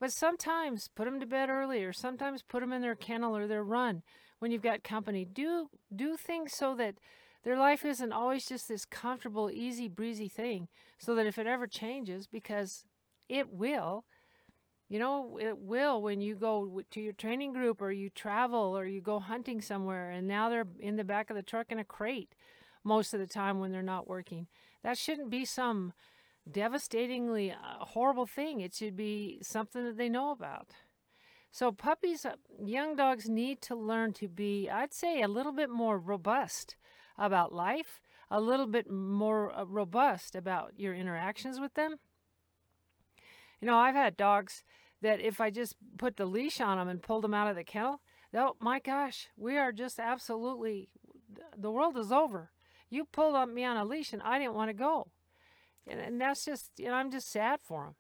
But 0.01 0.13
sometimes 0.13 0.89
put 0.89 1.05
them 1.05 1.21
to 1.21 1.27
bed 1.27 1.51
early 1.51 1.85
or 1.85 1.93
sometimes 1.93 2.43
put 2.43 2.61
them 2.61 2.73
in 2.73 2.83
their 2.83 2.95
kennel 2.95 3.37
or 3.37 3.47
their 3.47 3.63
run 3.63 4.03
when 4.39 4.51
you've 4.51 4.63
got 4.63 4.83
company. 4.83 5.25
Do 5.25 5.69
do 5.95 6.17
things 6.17 6.53
so 6.53 6.75
that 6.77 6.97
their 7.45 7.57
life 7.57 7.85
isn't 7.85 8.13
always 8.13 8.47
just 8.47 8.69
this 8.69 8.85
comfortable, 8.85 9.51
easy 9.51 9.89
breezy 9.89 10.29
thing 10.29 10.69
so 10.99 11.15
that 11.15 11.27
if 11.27 11.39
it 11.39 11.47
ever 11.47 11.67
changes 11.67 12.27
because 12.27 12.85
it 13.29 13.53
will, 13.53 14.05
you 14.91 14.99
know, 14.99 15.39
it 15.41 15.57
will 15.57 16.03
when 16.03 16.21
you 16.21 16.35
go 16.35 16.83
to 16.91 17.01
your 17.01 17.13
training 17.13 17.53
group 17.53 17.81
or 17.81 17.93
you 17.93 18.11
travel 18.11 18.77
or 18.77 18.85
you 18.85 19.01
go 19.01 19.21
hunting 19.21 19.61
somewhere 19.61 20.11
and 20.11 20.27
now 20.27 20.51
they're 20.51 20.67
in 20.81 20.97
the 20.97 21.05
back 21.05 21.31
of 21.31 21.37
the 21.37 21.45
truck 21.45 21.71
in 21.71 21.79
a 21.79 21.85
crate 21.85 22.35
most 22.83 23.15
of 23.15 23.21
the 23.21 23.27
time 23.27 23.61
when 23.61 23.71
they're 23.71 23.83
not 23.83 24.09
working. 24.09 24.49
That 24.83 24.99
shouldn't 24.99 25.31
be 25.31 25.45
some 25.45 25.93
devastatingly 26.51 27.53
uh, 27.53 27.85
horrible 27.85 28.27
thing. 28.27 28.61
It 28.61 28.75
should 28.75 28.97
be 28.97 29.39
something 29.43 29.85
that 29.85 29.97
they 29.97 30.09
know 30.09 30.33
about. 30.33 30.71
So, 31.53 31.71
puppies, 31.71 32.25
uh, 32.25 32.35
young 32.65 32.97
dogs 32.97 33.29
need 33.29 33.63
to 33.63 33.77
learn 33.77 34.13
to 34.15 34.29
be, 34.29 34.69
I'd 34.69 34.93
say, 34.93 35.23
a 35.23 35.29
little 35.29 35.53
bit 35.53 35.71
more 35.71 35.99
robust 35.99 36.77
about 37.17 37.53
life, 37.53 38.01
a 38.29 38.41
little 38.41 38.67
bit 38.67 38.91
more 38.91 39.57
uh, 39.57 39.65
robust 39.65 40.35
about 40.35 40.73
your 40.77 40.95
interactions 40.95 41.61
with 41.61 41.75
them. 41.75 41.97
You 43.61 43.67
know, 43.67 43.77
I've 43.77 43.95
had 43.95 44.17
dogs 44.17 44.63
that 45.03 45.21
if 45.21 45.41
I 45.41 45.51
just 45.51 45.77
put 45.99 46.17
the 46.17 46.27
leash 46.27 46.61
on 46.61 46.79
them 46.79 46.89
and 46.89 47.03
pulled 47.03 47.25
them 47.25 47.35
out 47.35 47.49
of 47.49 47.57
the 47.57 47.65
kennel, 47.65 48.01
oh 48.35 48.57
my 48.61 48.79
gosh, 48.79 49.29
we 49.37 49.57
are 49.57 49.73
just 49.73 49.99
absolutely, 49.99 50.89
the 51.57 51.71
world 51.71 51.97
is 51.97 52.13
over. 52.13 52.51
You 52.89 53.05
pulled 53.05 53.49
me 53.51 53.65
on 53.65 53.77
a 53.77 53.85
leash 53.85 54.13
and 54.13 54.23
I 54.23 54.39
didn't 54.39 54.55
want 54.55 54.69
to 54.69 54.75
go. 54.75 55.09
And, 55.87 56.01
and 56.01 56.21
that's 56.21 56.45
just, 56.45 56.71
you 56.79 56.87
know, 56.87 56.95
I'm 56.95 57.11
just 57.11 57.31
sad 57.31 57.61
for 57.61 57.85
them 57.85 57.95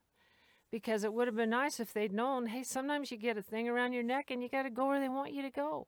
because 0.71 1.05
it 1.05 1.12
would 1.12 1.26
have 1.26 1.37
been 1.37 1.50
nice 1.50 1.81
if 1.81 1.93
they'd 1.93 2.12
known 2.12 2.47
hey, 2.47 2.62
sometimes 2.62 3.11
you 3.11 3.17
get 3.17 3.37
a 3.37 3.43
thing 3.43 3.69
around 3.69 3.93
your 3.93 4.02
neck 4.02 4.31
and 4.31 4.43
you 4.43 4.49
got 4.49 4.62
to 4.62 4.71
go 4.71 4.87
where 4.87 5.00
they 5.00 5.09
want 5.09 5.33
you 5.33 5.43
to 5.43 5.50
go, 5.50 5.87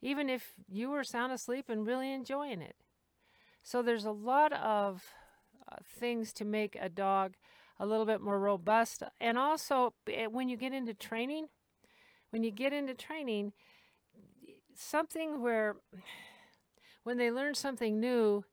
even 0.00 0.28
if 0.28 0.52
you 0.68 0.90
were 0.90 1.04
sound 1.04 1.32
asleep 1.32 1.66
and 1.68 1.86
really 1.86 2.12
enjoying 2.12 2.60
it. 2.60 2.76
So 3.62 3.82
there's 3.82 4.04
a 4.04 4.12
lot 4.12 4.52
of 4.52 5.04
uh, 5.70 5.76
things 5.98 6.32
to 6.34 6.44
make 6.44 6.76
a 6.80 6.88
dog 6.88 7.34
a 7.80 7.86
little 7.86 8.04
bit 8.04 8.20
more 8.20 8.38
robust. 8.38 9.02
And 9.20 9.38
also, 9.38 9.94
eh, 10.06 10.26
when 10.26 10.48
you 10.48 10.56
get 10.56 10.74
into 10.74 10.92
training, 10.92 11.46
when 12.28 12.44
you 12.44 12.50
get 12.50 12.72
into 12.74 12.94
training, 12.94 13.52
something 14.76 15.42
where 15.42 15.76
when 17.04 17.16
they 17.16 17.30
learn 17.30 17.54
something 17.54 17.98
new, 17.98 18.44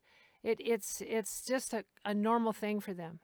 it, 0.44 0.60
it's 0.62 1.02
it's 1.06 1.46
just 1.46 1.74
a, 1.74 1.84
a 2.06 2.14
normal 2.14 2.54
thing 2.54 2.80
for 2.80 2.94
them. 2.94 3.20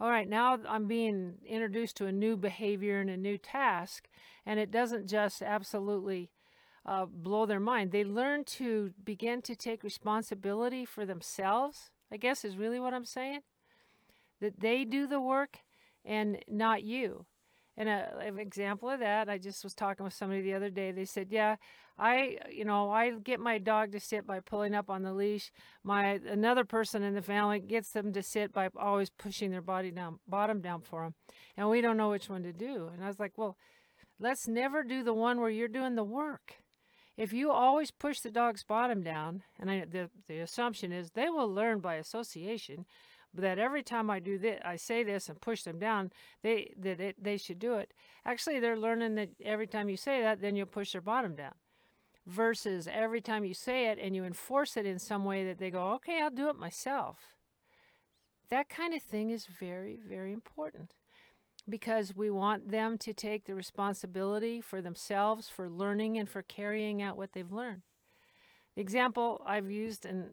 All 0.00 0.10
right, 0.10 0.28
now 0.28 0.58
I'm 0.68 0.88
being 0.88 1.34
introduced 1.46 1.96
to 1.98 2.06
a 2.06 2.12
new 2.12 2.36
behavior 2.36 3.00
and 3.00 3.08
a 3.08 3.16
new 3.16 3.38
task, 3.38 4.08
and 4.44 4.58
it 4.58 4.72
doesn't 4.72 5.06
just 5.08 5.40
absolutely 5.40 6.30
uh, 6.84 7.06
blow 7.06 7.46
their 7.46 7.60
mind. 7.60 7.92
They 7.92 8.02
learn 8.02 8.42
to 8.44 8.92
begin 9.04 9.40
to 9.42 9.54
take 9.54 9.84
responsibility 9.84 10.84
for 10.84 11.06
themselves, 11.06 11.90
I 12.10 12.16
guess 12.16 12.44
is 12.44 12.56
really 12.56 12.80
what 12.80 12.92
I'm 12.92 13.04
saying 13.04 13.42
that 14.40 14.60
they 14.60 14.84
do 14.84 15.06
the 15.06 15.20
work 15.20 15.58
and 16.04 16.38
not 16.48 16.82
you. 16.82 17.26
And 17.76 17.88
uh, 17.88 18.04
a, 18.20 18.26
an 18.26 18.38
example 18.38 18.88
of 18.88 19.00
that, 19.00 19.28
I 19.28 19.38
just 19.38 19.64
was 19.64 19.74
talking 19.74 20.04
with 20.04 20.14
somebody 20.14 20.42
the 20.42 20.54
other 20.54 20.70
day. 20.70 20.92
They 20.92 21.04
said, 21.04 21.28
"Yeah, 21.30 21.56
I, 21.98 22.38
you 22.50 22.64
know, 22.64 22.90
I 22.90 23.10
get 23.10 23.40
my 23.40 23.58
dog 23.58 23.92
to 23.92 24.00
sit 24.00 24.26
by 24.26 24.40
pulling 24.40 24.74
up 24.74 24.88
on 24.88 25.02
the 25.02 25.12
leash. 25.12 25.50
My 25.82 26.20
another 26.28 26.64
person 26.64 27.02
in 27.02 27.14
the 27.14 27.22
family 27.22 27.58
gets 27.60 27.90
them 27.90 28.12
to 28.12 28.22
sit 28.22 28.52
by 28.52 28.68
always 28.76 29.10
pushing 29.10 29.50
their 29.50 29.62
body 29.62 29.90
down, 29.90 30.20
bottom 30.26 30.60
down 30.60 30.82
for 30.82 31.02
them, 31.02 31.14
and 31.56 31.68
we 31.68 31.80
don't 31.80 31.96
know 31.96 32.10
which 32.10 32.28
one 32.28 32.42
to 32.44 32.52
do." 32.52 32.90
And 32.92 33.02
I 33.02 33.08
was 33.08 33.18
like, 33.18 33.36
"Well, 33.36 33.56
let's 34.20 34.46
never 34.46 34.84
do 34.84 35.02
the 35.02 35.14
one 35.14 35.40
where 35.40 35.50
you're 35.50 35.68
doing 35.68 35.96
the 35.96 36.04
work. 36.04 36.56
If 37.16 37.32
you 37.32 37.50
always 37.50 37.90
push 37.90 38.20
the 38.20 38.30
dog's 38.30 38.64
bottom 38.64 39.02
down, 39.02 39.42
and 39.58 39.68
I, 39.70 39.84
the 39.84 40.10
the 40.28 40.38
assumption 40.38 40.92
is 40.92 41.10
they 41.10 41.28
will 41.28 41.52
learn 41.52 41.80
by 41.80 41.96
association." 41.96 42.86
That 43.34 43.58
every 43.58 43.82
time 43.82 44.10
I 44.10 44.20
do 44.20 44.38
this, 44.38 44.60
I 44.64 44.76
say 44.76 45.02
this 45.02 45.28
and 45.28 45.40
push 45.40 45.62
them 45.62 45.78
down, 45.78 46.12
they 46.42 46.72
that 46.78 47.00
it, 47.00 47.22
they 47.22 47.36
should 47.36 47.58
do 47.58 47.74
it. 47.74 47.92
Actually, 48.24 48.60
they're 48.60 48.76
learning 48.76 49.14
that 49.16 49.30
every 49.44 49.66
time 49.66 49.88
you 49.88 49.96
say 49.96 50.20
that, 50.22 50.40
then 50.40 50.56
you'll 50.56 50.66
push 50.66 50.92
their 50.92 51.00
bottom 51.00 51.34
down. 51.34 51.54
Versus 52.26 52.88
every 52.90 53.20
time 53.20 53.44
you 53.44 53.52
say 53.52 53.88
it 53.88 53.98
and 54.00 54.16
you 54.16 54.24
enforce 54.24 54.76
it 54.76 54.86
in 54.86 54.98
some 54.98 55.24
way 55.24 55.44
that 55.44 55.58
they 55.58 55.70
go, 55.70 55.92
okay, 55.94 56.22
I'll 56.22 56.30
do 56.30 56.48
it 56.48 56.56
myself. 56.56 57.18
That 58.48 58.68
kind 58.68 58.94
of 58.94 59.02
thing 59.02 59.30
is 59.30 59.46
very, 59.46 59.98
very 60.08 60.32
important 60.32 60.94
because 61.68 62.14
we 62.14 62.30
want 62.30 62.70
them 62.70 62.98
to 62.98 63.12
take 63.12 63.44
the 63.44 63.54
responsibility 63.54 64.60
for 64.60 64.80
themselves, 64.80 65.48
for 65.48 65.68
learning, 65.68 66.18
and 66.18 66.28
for 66.28 66.42
carrying 66.42 67.02
out 67.02 67.16
what 67.16 67.32
they've 67.32 67.52
learned. 67.52 67.82
The 68.76 68.82
example 68.82 69.40
I've 69.46 69.70
used 69.70 70.04
and 70.04 70.30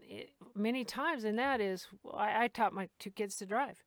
many 0.56 0.84
times, 0.84 1.24
and 1.24 1.38
that 1.38 1.62
is 1.62 1.88
I, 2.12 2.46
I 2.46 2.48
taught 2.48 2.74
my 2.74 2.90
two 3.00 3.12
kids 3.12 3.36
to 3.38 3.46
drive, 3.46 3.84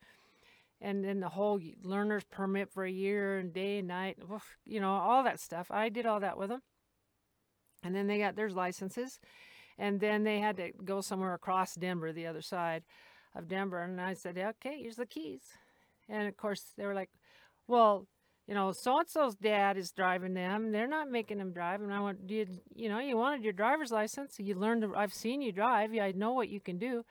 and 0.81 1.05
then 1.05 1.19
the 1.21 1.31
whole 1.31 1.61
learner's 1.83 2.25
permit 2.25 2.71
for 2.71 2.85
a 2.85 2.91
year 2.91 3.39
and 3.39 3.53
day 3.53 3.79
and 3.79 3.89
night, 3.89 4.19
you 4.65 4.81
know, 4.81 4.93
all 4.93 5.25
that 5.25 5.41
stuff. 5.41 5.71
I 5.71 5.89
did 5.89 6.07
all 6.07 6.21
that 6.21 6.39
with 6.39 6.51
them, 6.51 6.63
and 7.83 7.97
then 7.97 8.07
they 8.07 8.19
got 8.19 8.37
their 8.37 8.49
licenses, 8.49 9.19
and 9.77 9.99
then 9.99 10.23
they 10.23 10.39
had 10.39 10.57
to 10.59 10.71
go 10.85 11.01
somewhere 11.01 11.35
across 11.35 11.75
Denver, 11.75 12.13
the 12.13 12.29
other 12.29 12.43
side 12.43 12.85
of 13.35 13.49
Denver, 13.49 13.83
and 13.83 14.01
I 14.01 14.15
said, 14.15 14.39
okay, 14.39 14.83
here's 14.83 14.97
the 14.97 15.07
keys, 15.07 15.43
and 16.09 16.29
of 16.29 16.37
course 16.37 16.73
they 16.77 16.87
were 16.87 16.95
like, 16.95 17.11
well, 17.67 18.07
you 18.47 18.55
know, 18.55 18.73
so 18.73 18.99
and 18.99 19.09
so's 19.09 19.37
dad 19.37 19.79
is 19.79 19.91
driving 19.91 20.35
them. 20.35 20.71
They're 20.71 20.87
not 20.87 21.11
making 21.11 21.39
them 21.39 21.53
drive. 21.53 21.81
And 21.81 21.93
I 21.93 22.01
went, 22.01 22.29
you, 22.29 22.47
you 22.75 22.89
know, 22.89 22.99
you 22.99 23.17
wanted 23.17 23.43
your 23.43 23.55
driver's 23.55 23.91
license. 23.91 24.39
You 24.39 24.55
learned, 24.55 24.83
to, 24.83 24.95
I've 24.95 25.15
seen 25.15 25.41
you 25.41 25.51
drive. 25.51 25.93
I 25.95 26.13
know 26.13 26.33
what 26.33 26.51
you 26.51 26.61
can 26.61 26.79
do. 26.79 27.05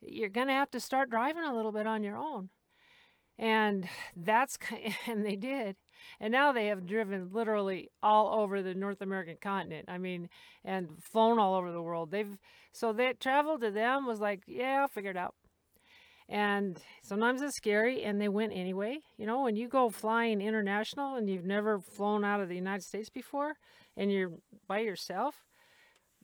You're 0.00 0.28
going 0.28 0.48
to 0.48 0.52
have 0.52 0.70
to 0.72 0.80
start 0.80 1.10
driving 1.10 1.44
a 1.44 1.54
little 1.54 1.72
bit 1.72 1.86
on 1.86 2.02
your 2.02 2.16
own. 2.16 2.48
And 3.38 3.88
that's, 4.16 4.58
and 5.06 5.24
they 5.24 5.36
did. 5.36 5.76
And 6.20 6.32
now 6.32 6.52
they 6.52 6.66
have 6.66 6.86
driven 6.86 7.30
literally 7.32 7.90
all 8.02 8.40
over 8.40 8.60
the 8.60 8.74
North 8.74 9.00
American 9.00 9.36
continent. 9.40 9.86
I 9.88 9.98
mean, 9.98 10.28
and 10.64 10.88
flown 11.00 11.38
all 11.38 11.54
over 11.54 11.70
the 11.70 11.82
world. 11.82 12.10
They've, 12.10 12.38
so 12.72 12.92
that 12.94 13.20
travel 13.20 13.58
to 13.60 13.70
them 13.70 14.04
was 14.04 14.20
like, 14.20 14.42
yeah, 14.46 14.80
I'll 14.80 14.88
figure 14.88 15.12
it 15.12 15.16
out. 15.16 15.34
And 16.28 16.80
sometimes 17.02 17.40
it's 17.40 17.56
scary, 17.56 18.02
and 18.02 18.20
they 18.20 18.28
went 18.28 18.52
anyway. 18.52 18.98
You 19.16 19.26
know, 19.26 19.42
when 19.42 19.54
you 19.54 19.68
go 19.68 19.90
flying 19.90 20.40
international 20.40 21.14
and 21.14 21.30
you've 21.30 21.44
never 21.44 21.78
flown 21.78 22.24
out 22.24 22.40
of 22.40 22.48
the 22.48 22.56
United 22.56 22.82
States 22.82 23.08
before, 23.08 23.54
and 23.96 24.10
you're 24.10 24.32
by 24.66 24.80
yourself, 24.80 25.36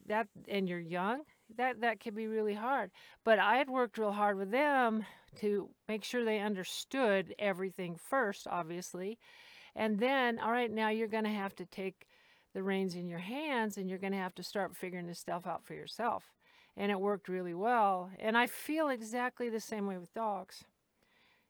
that 0.07 0.27
and 0.49 0.69
you're 0.69 0.81
young, 0.81 1.23
that 1.57 1.81
that 1.83 2.01
can 2.01 2.15
be 2.15 2.27
really 2.27 2.55
hard. 2.55 2.91
But 3.25 3.39
I 3.39 3.57
had 3.59 3.71
worked 3.71 3.99
real 3.99 4.13
hard 4.13 4.37
with 4.37 4.51
them 4.51 5.05
to 5.37 5.69
make 5.89 6.03
sure 6.03 6.25
they 6.25 6.41
understood 6.41 7.35
everything 7.39 7.97
first, 7.97 8.49
obviously, 8.49 9.19
and 9.77 10.01
then 10.01 10.41
all 10.41 10.51
right, 10.51 10.71
now 10.71 10.89
you're 10.89 11.07
going 11.07 11.25
to 11.25 11.31
have 11.31 11.55
to 11.57 11.67
take 11.67 12.07
the 12.55 12.63
reins 12.63 12.97
in 12.97 13.09
your 13.09 13.21
hands, 13.21 13.79
and 13.79 13.89
you're 13.89 13.99
going 13.99 14.13
to 14.13 14.19
have 14.19 14.35
to 14.35 14.43
start 14.43 14.77
figuring 14.77 15.07
this 15.07 15.21
stuff 15.21 15.47
out 15.47 15.65
for 15.65 15.75
yourself 15.75 16.25
and 16.77 16.91
it 16.91 17.01
worked 17.01 17.29
really 17.29 17.55
well. 17.55 18.11
And 18.19 18.37
I 18.37 18.47
feel 18.47 18.89
exactly 18.89 19.49
the 19.49 19.61
same 19.61 19.87
way 19.87 19.99
with 19.99 20.15
dogs. 20.15 20.65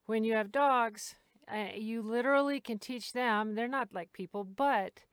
When 0.07 0.25
you 0.25 0.35
have 0.35 0.53
dogs, 0.53 1.15
uh, 1.53 1.69
you 1.77 2.03
literally 2.03 2.61
can 2.61 2.79
teach 2.79 3.13
them, 3.13 3.55
they're 3.55 3.69
not 3.69 3.89
like 3.93 4.13
people, 4.13 4.45
but 4.45 5.05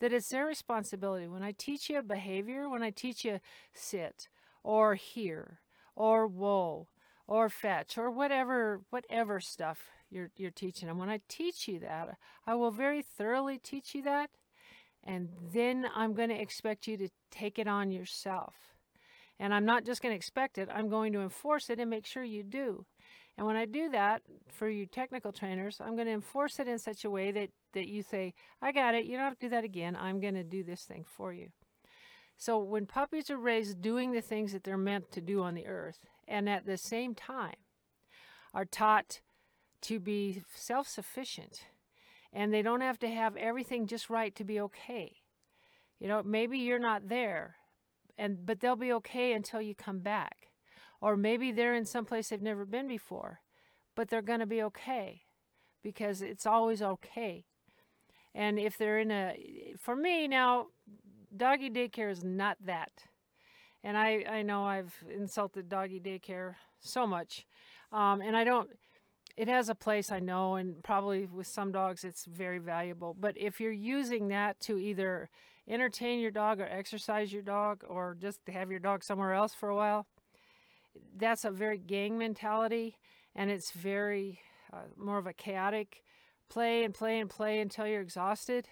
that 0.00 0.12
it's 0.12 0.28
their 0.28 0.46
responsibility. 0.46 1.26
When 1.26 1.42
I 1.42 1.52
teach 1.52 1.88
you 1.88 1.98
a 1.98 2.02
behavior, 2.02 2.68
when 2.68 2.82
I 2.82 2.90
teach 2.90 3.24
you 3.24 3.40
sit 3.72 4.28
or 4.62 4.94
here 4.94 5.60
or 5.94 6.26
whoa 6.26 6.88
or 7.26 7.48
fetch 7.48 7.96
or 7.96 8.10
whatever 8.10 8.82
whatever 8.90 9.40
stuff 9.40 9.86
you're 10.10 10.30
you're 10.36 10.50
teaching 10.50 10.88
them. 10.88 10.98
When 10.98 11.08
I 11.08 11.20
teach 11.28 11.66
you 11.66 11.80
that, 11.80 12.16
I 12.46 12.54
will 12.54 12.70
very 12.70 13.02
thoroughly 13.02 13.58
teach 13.58 13.94
you 13.94 14.02
that 14.02 14.30
and 15.02 15.28
then 15.52 15.86
I'm 15.94 16.14
going 16.14 16.30
to 16.30 16.40
expect 16.40 16.86
you 16.86 16.96
to 16.98 17.08
take 17.30 17.58
it 17.58 17.68
on 17.68 17.92
yourself. 17.92 18.75
And 19.38 19.52
I'm 19.52 19.66
not 19.66 19.84
just 19.84 20.02
going 20.02 20.12
to 20.12 20.16
expect 20.16 20.58
it, 20.58 20.68
I'm 20.72 20.88
going 20.88 21.12
to 21.12 21.20
enforce 21.20 21.68
it 21.70 21.78
and 21.78 21.90
make 21.90 22.06
sure 22.06 22.24
you 22.24 22.42
do. 22.42 22.86
And 23.36 23.46
when 23.46 23.56
I 23.56 23.66
do 23.66 23.90
that 23.90 24.22
for 24.50 24.68
you 24.68 24.86
technical 24.86 25.30
trainers, 25.30 25.78
I'm 25.78 25.94
going 25.94 26.06
to 26.06 26.12
enforce 26.12 26.58
it 26.58 26.68
in 26.68 26.78
such 26.78 27.04
a 27.04 27.10
way 27.10 27.30
that, 27.32 27.50
that 27.74 27.86
you 27.86 28.02
say, 28.02 28.32
I 28.62 28.72
got 28.72 28.94
it, 28.94 29.04
you 29.04 29.16
don't 29.16 29.26
have 29.26 29.38
to 29.38 29.46
do 29.46 29.50
that 29.50 29.64
again. 29.64 29.94
I'm 29.94 30.20
going 30.20 30.34
to 30.34 30.44
do 30.44 30.64
this 30.64 30.84
thing 30.84 31.04
for 31.04 31.34
you. 31.34 31.48
So 32.38 32.58
when 32.58 32.86
puppies 32.86 33.30
are 33.30 33.36
raised 33.36 33.80
doing 33.80 34.12
the 34.12 34.20
things 34.20 34.52
that 34.52 34.64
they're 34.64 34.76
meant 34.76 35.10
to 35.12 35.20
do 35.20 35.42
on 35.42 35.54
the 35.54 35.66
earth, 35.66 35.98
and 36.28 36.48
at 36.48 36.66
the 36.66 36.76
same 36.76 37.14
time 37.14 37.56
are 38.52 38.64
taught 38.64 39.20
to 39.82 40.00
be 40.00 40.42
self 40.54 40.88
sufficient, 40.88 41.66
and 42.32 42.52
they 42.52 42.62
don't 42.62 42.80
have 42.80 42.98
to 43.00 43.08
have 43.08 43.36
everything 43.36 43.86
just 43.86 44.10
right 44.10 44.34
to 44.34 44.44
be 44.44 44.60
okay. 44.60 45.16
You 45.98 46.08
know, 46.08 46.22
maybe 46.22 46.58
you're 46.58 46.78
not 46.78 47.08
there 47.08 47.55
and 48.18 48.44
but 48.46 48.60
they'll 48.60 48.76
be 48.76 48.92
okay 48.92 49.32
until 49.32 49.60
you 49.60 49.74
come 49.74 50.00
back. 50.00 50.48
Or 51.00 51.16
maybe 51.16 51.52
they're 51.52 51.74
in 51.74 51.84
some 51.84 52.04
place 52.04 52.28
they've 52.28 52.40
never 52.40 52.64
been 52.64 52.88
before, 52.88 53.40
but 53.94 54.08
they're 54.08 54.22
going 54.22 54.40
to 54.40 54.46
be 54.46 54.62
okay 54.62 55.22
because 55.82 56.22
it's 56.22 56.46
always 56.46 56.82
okay. 56.82 57.44
And 58.34 58.58
if 58.58 58.76
they're 58.76 58.98
in 58.98 59.10
a 59.10 59.74
for 59.78 59.94
me 59.94 60.28
now 60.28 60.66
doggy 61.36 61.70
daycare 61.70 62.10
is 62.10 62.24
not 62.24 62.56
that. 62.64 62.92
And 63.84 63.96
I 63.96 64.24
I 64.28 64.42
know 64.42 64.64
I've 64.64 64.94
insulted 65.08 65.68
doggy 65.68 66.00
daycare 66.00 66.54
so 66.80 67.06
much. 67.06 67.46
Um, 67.92 68.20
and 68.20 68.36
I 68.36 68.44
don't 68.44 68.70
it 69.36 69.48
has 69.48 69.68
a 69.68 69.74
place 69.74 70.10
I 70.10 70.18
know 70.18 70.54
and 70.54 70.82
probably 70.82 71.26
with 71.26 71.46
some 71.46 71.70
dogs 71.70 72.04
it's 72.04 72.24
very 72.24 72.58
valuable, 72.58 73.14
but 73.18 73.36
if 73.36 73.60
you're 73.60 73.70
using 73.70 74.28
that 74.28 74.58
to 74.60 74.78
either 74.78 75.28
entertain 75.68 76.20
your 76.20 76.30
dog 76.30 76.60
or 76.60 76.66
exercise 76.66 77.32
your 77.32 77.42
dog 77.42 77.84
or 77.88 78.16
just 78.20 78.40
have 78.48 78.70
your 78.70 78.80
dog 78.80 79.02
somewhere 79.02 79.34
else 79.34 79.54
for 79.54 79.68
a 79.68 79.76
while, 79.76 80.06
that's 81.16 81.44
a 81.44 81.50
very 81.50 81.78
gang 81.78 82.18
mentality. 82.18 82.96
and 83.34 83.50
it's 83.50 83.70
very 83.70 84.40
uh, 84.72 84.78
more 84.96 85.18
of 85.18 85.26
a 85.26 85.32
chaotic 85.32 86.02
play 86.48 86.84
and 86.84 86.94
play 86.94 87.20
and 87.20 87.28
play 87.30 87.60
until 87.60 87.86
you're 87.86 88.00
exhausted. 88.00 88.66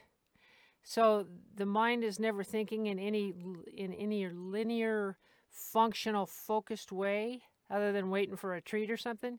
So 0.83 1.26
the 1.54 1.66
mind 1.66 2.04
is 2.04 2.18
never 2.18 2.44
thinking 2.44 2.87
in 2.87 2.98
any 2.98 3.35
in 3.72 3.92
any 3.94 4.28
linear, 4.28 5.16
functional, 5.50 6.26
focused 6.26 6.92
way 6.92 7.42
other 7.70 7.92
than 7.92 8.11
waiting 8.11 8.37
for 8.37 8.54
a 8.54 8.61
treat 8.61 8.90
or 8.90 8.96
something. 8.96 9.38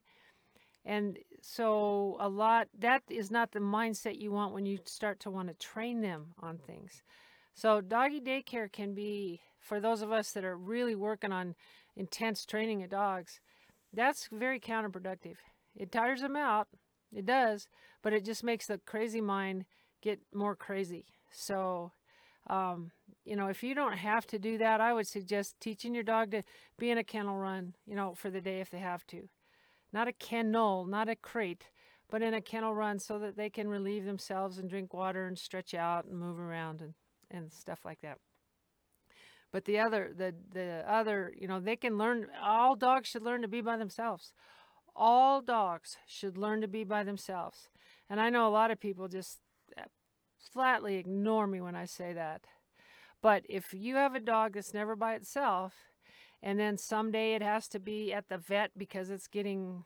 And 0.84 1.18
so 1.42 2.18
a 2.20 2.30
lot 2.30 2.68
that 2.80 3.04
is 3.10 3.32
not 3.32 3.52
the 3.52 3.60
mindset 3.60 4.20
you 4.20 4.32
want 4.32 4.54
when 4.54 4.66
you 4.66 4.80
start 4.86 5.20
to 5.22 5.32
want 5.32 5.48
to 5.50 5.54
train 5.56 6.02
them 6.02 6.34
on 6.40 6.58
things. 6.58 7.04
So 7.56 7.80
doggy 7.80 8.20
daycare 8.20 8.72
can 8.72 8.94
be 8.94 9.40
for 9.62 9.80
those 9.80 10.02
of 10.02 10.12
us 10.12 10.34
that 10.34 10.44
are 10.44 10.58
really 10.58 10.94
working 10.94 11.32
on 11.32 11.56
intense 11.96 12.46
training 12.46 12.84
of 12.84 12.90
dogs. 12.90 13.40
That's 13.94 14.28
very 14.32 14.60
counterproductive. 14.60 15.38
It 15.76 15.92
tires 15.92 16.20
them 16.22 16.36
out. 16.36 16.68
It 17.14 17.26
does, 17.26 17.70
but 18.04 18.12
it 18.12 18.26
just 18.26 18.44
makes 18.44 18.68
the 18.68 18.80
crazy 18.86 19.22
mind 19.22 19.66
get 20.02 20.20
more 20.34 20.56
crazy. 20.56 21.06
So, 21.32 21.94
um, 22.48 22.92
you 23.24 23.38
know, 23.38 23.48
if 23.48 23.64
you 23.64 23.74
don't 23.74 23.98
have 23.98 24.28
to 24.28 24.40
do 24.40 24.58
that, 24.58 24.82
I 24.82 24.92
would 24.92 25.08
suggest 25.08 25.56
teaching 25.62 25.96
your 25.96 26.04
dog 26.04 26.32
to 26.32 26.44
be 26.78 26.92
in 26.92 26.98
a 26.98 27.06
kennel 27.06 27.38
run, 27.38 27.74
you 27.86 27.96
know, 27.96 28.16
for 28.16 28.30
the 28.30 28.42
day 28.42 28.60
if 28.60 28.70
they 28.70 28.80
have 28.80 29.08
to. 29.08 29.30
Not 29.94 30.10
a 30.10 30.14
kennel, 30.14 30.86
not 30.86 31.08
a 31.08 31.16
crate, 31.16 31.70
but 32.10 32.22
in 32.22 32.34
a 32.34 32.42
kennel 32.42 32.76
run 32.76 33.00
so 33.00 33.18
that 33.20 33.38
they 33.38 33.50
can 33.50 33.70
relieve 33.70 34.04
themselves 34.04 34.58
and 34.58 34.70
drink 34.70 34.94
water 34.94 35.26
and 35.26 35.40
stretch 35.40 35.74
out 35.74 36.04
and 36.04 36.20
move 36.20 36.38
around 36.38 36.82
and, 36.82 36.96
and 37.36 37.52
stuff 37.52 37.86
like 37.86 38.02
that. 38.02 38.18
But 39.52 39.66
the 39.66 39.80
other, 39.80 40.12
the 40.16 40.34
the 40.54 40.84
other, 40.88 41.34
you 41.40 41.48
know, 41.48 41.60
they 41.60 41.76
can 41.76 41.98
learn. 41.98 42.28
All 42.44 42.76
dogs 42.76 43.08
should 43.08 43.24
learn 43.24 43.42
to 43.42 43.48
be 43.48 43.62
by 43.62 43.78
themselves. 43.78 44.34
All 44.96 45.42
dogs 45.42 45.98
should 46.08 46.38
learn 46.38 46.62
to 46.62 46.68
be 46.68 46.84
by 46.84 47.04
themselves. 47.04 47.70
And 48.10 48.20
I 48.20 48.30
know 48.30 48.48
a 48.48 48.50
lot 48.50 48.72
of 48.72 48.80
people 48.80 49.08
just 49.08 49.40
uh, 49.78 49.84
flatly 50.54 50.96
ignore 50.96 51.48
me 51.48 51.62
when 51.62 51.76
I 51.76 51.86
say 51.86 52.14
that. 52.14 52.42
But 53.22 53.44
if 53.50 53.74
you 53.74 53.96
have 53.96 54.14
a 54.14 54.20
dog 54.20 54.54
that's 54.54 54.74
never 54.74 54.96
by 54.96 55.16
itself, 55.16 55.74
and 56.42 56.60
then 56.60 56.78
someday 56.78 57.34
it 57.34 57.42
has 57.42 57.68
to 57.70 57.80
be 57.80 58.14
at 58.14 58.30
the 58.30 58.38
vet 58.38 58.72
because 58.78 59.10
it's 59.10 59.28
getting 59.28 59.84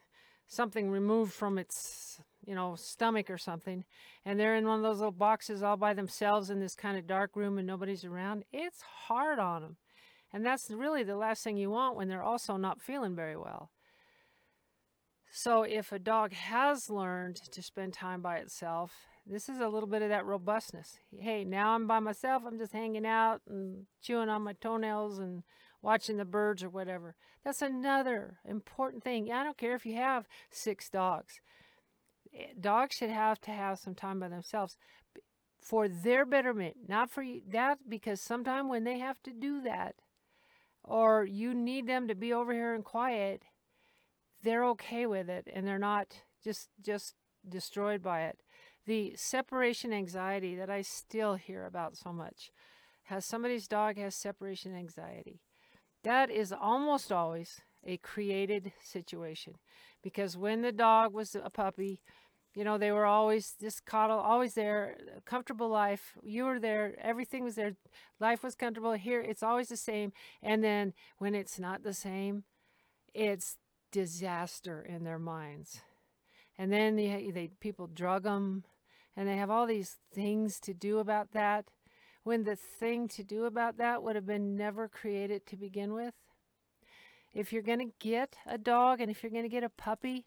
something 0.48 0.90
removed 0.90 1.34
from 1.34 1.58
its, 1.58 2.20
you 2.50 2.56
know, 2.56 2.76
stomach 2.76 3.30
or 3.30 3.38
something, 3.38 3.86
and 4.26 4.40
they're 4.40 4.56
in 4.56 4.68
one 4.68 4.78
of 4.78 4.84
those 4.84 4.98
little 4.98 5.12
boxes 5.12 5.62
all 5.62 5.78
by 5.78 5.94
themselves 5.94 6.50
in 6.50 6.60
this 6.60 6.76
kind 6.76 6.98
of 6.98 7.06
dark 7.06 7.36
room 7.36 7.60
and 7.60 7.68
nobody's 7.68 8.04
around, 8.04 8.44
it's 8.52 8.82
hard 8.82 9.38
on 9.38 9.62
them. 9.62 9.78
And 10.34 10.44
that's 10.44 10.70
really 10.72 11.04
the 11.04 11.16
last 11.16 11.44
thing 11.44 11.58
you 11.58 11.70
want 11.70 11.96
when 11.96 12.08
they're 12.08 12.24
also 12.24 12.58
not 12.58 12.82
feeling 12.82 13.16
very 13.16 13.38
well. 13.38 13.70
So 15.32 15.62
if 15.62 15.92
a 15.92 16.00
dog 16.00 16.34
has 16.34 16.90
learned 16.90 17.36
to 17.52 17.62
spend 17.62 17.94
time 17.94 18.22
by 18.22 18.38
itself 18.38 18.92
this 19.30 19.48
is 19.48 19.60
a 19.60 19.68
little 19.68 19.88
bit 19.88 20.02
of 20.02 20.10
that 20.10 20.26
robustness. 20.26 20.98
Hey, 21.16 21.44
now 21.44 21.76
I'm 21.76 21.86
by 21.86 22.00
myself. 22.00 22.44
I'm 22.46 22.58
just 22.58 22.74
hanging 22.74 23.06
out 23.06 23.42
and 23.48 23.86
chewing 24.02 24.28
on 24.28 24.42
my 24.42 24.54
toenails 24.54 25.20
and 25.20 25.44
watching 25.84 26.18
the 26.18 26.26
birds 26.26 26.64
or 26.64 26.70
whatever. 26.70 27.16
That's 27.46 27.62
another 27.62 28.40
important 28.44 29.04
thing. 29.04 29.32
I 29.32 29.44
don't 29.44 29.58
care 29.58 29.76
if 29.76 29.86
you 29.86 29.96
have 29.96 30.28
six 30.50 30.90
dogs. 30.90 31.42
Eh, 32.34 32.54
dogs 32.60 32.96
should 32.96 33.10
have 33.10 33.40
to 33.42 33.52
have 33.52 33.80
some 33.80 33.96
time 33.96 34.20
by 34.20 34.28
themselves 34.28 34.78
for 35.62 35.88
their 35.88 36.26
betterment, 36.26 36.78
not 36.88 37.10
for. 37.10 37.24
That 37.52 37.80
because 37.88 38.22
sometime 38.22 38.70
when 38.70 38.84
they 38.84 39.00
have 39.00 39.22
to 39.24 39.32
do 39.32 39.62
that, 39.62 39.96
or 40.84 41.26
you 41.26 41.54
need 41.54 41.88
them 41.88 42.08
to 42.08 42.16
be 42.16 42.34
over 42.34 42.54
here 42.54 42.74
and 42.74 42.84
quiet, 42.84 43.44
they're 44.44 44.66
okay 44.66 45.06
with 45.06 45.30
it 45.30 45.48
and 45.54 45.68
they're 45.68 45.80
not 45.80 46.24
just 46.44 46.70
just 46.82 47.16
destroyed 47.48 48.02
by 48.02 48.24
it 48.24 48.40
the 48.90 49.14
separation 49.16 49.94
anxiety 49.94 50.56
that 50.56 50.70
I 50.70 50.82
still 50.82 51.36
hear 51.36 51.66
about 51.66 51.96
so 51.96 52.12
much. 52.12 52.50
Has 53.04 53.24
somebody's 53.24 53.68
dog 53.68 53.98
has 53.98 54.16
separation 54.16 54.76
anxiety. 54.76 55.42
That 56.04 56.32
is 56.32 56.52
almost 56.52 57.12
always 57.12 57.62
a 57.86 57.98
created 57.98 58.72
situation 58.84 59.56
because 60.04 60.38
when 60.38 60.62
the 60.62 60.72
dog 60.72 61.14
was 61.14 61.36
a 61.36 61.50
puppy, 61.50 62.02
you 62.56 62.64
know, 62.64 62.78
they 62.78 62.92
were 62.92 63.06
always 63.06 63.54
just 63.60 63.86
coddle, 63.86 64.20
always 64.20 64.54
there, 64.54 64.98
comfortable 65.26 65.70
life. 65.70 66.18
You 66.24 66.46
were 66.46 66.60
there, 66.60 66.96
everything 67.02 67.44
was 67.44 67.56
there, 67.56 67.74
life 68.20 68.44
was 68.44 68.56
comfortable. 68.56 68.94
Here, 68.94 69.22
it's 69.22 69.44
always 69.44 69.70
the 69.70 69.78
same. 69.78 70.12
And 70.42 70.64
then 70.64 70.94
when 71.20 71.36
it's 71.36 71.60
not 71.60 71.84
the 71.84 71.94
same, 71.94 72.44
it's 73.14 73.58
disaster 73.92 74.82
in 74.82 75.04
their 75.04 75.20
minds. 75.20 75.82
And 76.58 76.74
then 76.74 76.96
they, 76.96 77.32
they 77.34 77.50
people 77.60 77.88
drug 77.88 78.24
them, 78.24 78.64
and 79.16 79.28
they 79.28 79.38
have 79.38 79.50
all 79.50 79.66
these 79.66 79.98
things 80.14 80.60
to 80.62 80.74
do 80.74 81.00
about 81.00 81.32
that 81.34 81.66
when 82.24 82.44
the 82.44 82.56
thing 82.56 83.08
to 83.08 83.24
do 83.24 83.46
about 83.46 83.78
that 83.78 84.04
would 84.04 84.16
have 84.16 84.26
been 84.26 84.56
never 84.56 84.88
created 84.88 85.46
to 85.48 85.56
begin 85.56 85.94
with. 85.94 86.14
If 87.34 87.54
you're 87.54 87.62
going 87.62 87.80
to 87.80 87.94
get 88.00 88.36
a 88.46 88.58
dog 88.58 89.02
and 89.02 89.10
if 89.10 89.22
you're 89.22 89.32
going 89.32 89.44
to 89.44 89.50
get 89.50 89.64
a 89.64 89.70
puppy, 89.70 90.26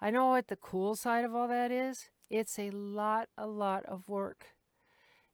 I 0.00 0.10
know 0.10 0.28
what 0.28 0.48
the 0.48 0.56
cool 0.56 0.94
side 0.94 1.24
of 1.24 1.34
all 1.34 1.48
that 1.48 1.70
is. 1.70 2.10
It's 2.30 2.58
a 2.58 2.70
lot, 2.70 3.28
a 3.36 3.46
lot 3.46 3.84
of 3.86 4.08
work. 4.08 4.46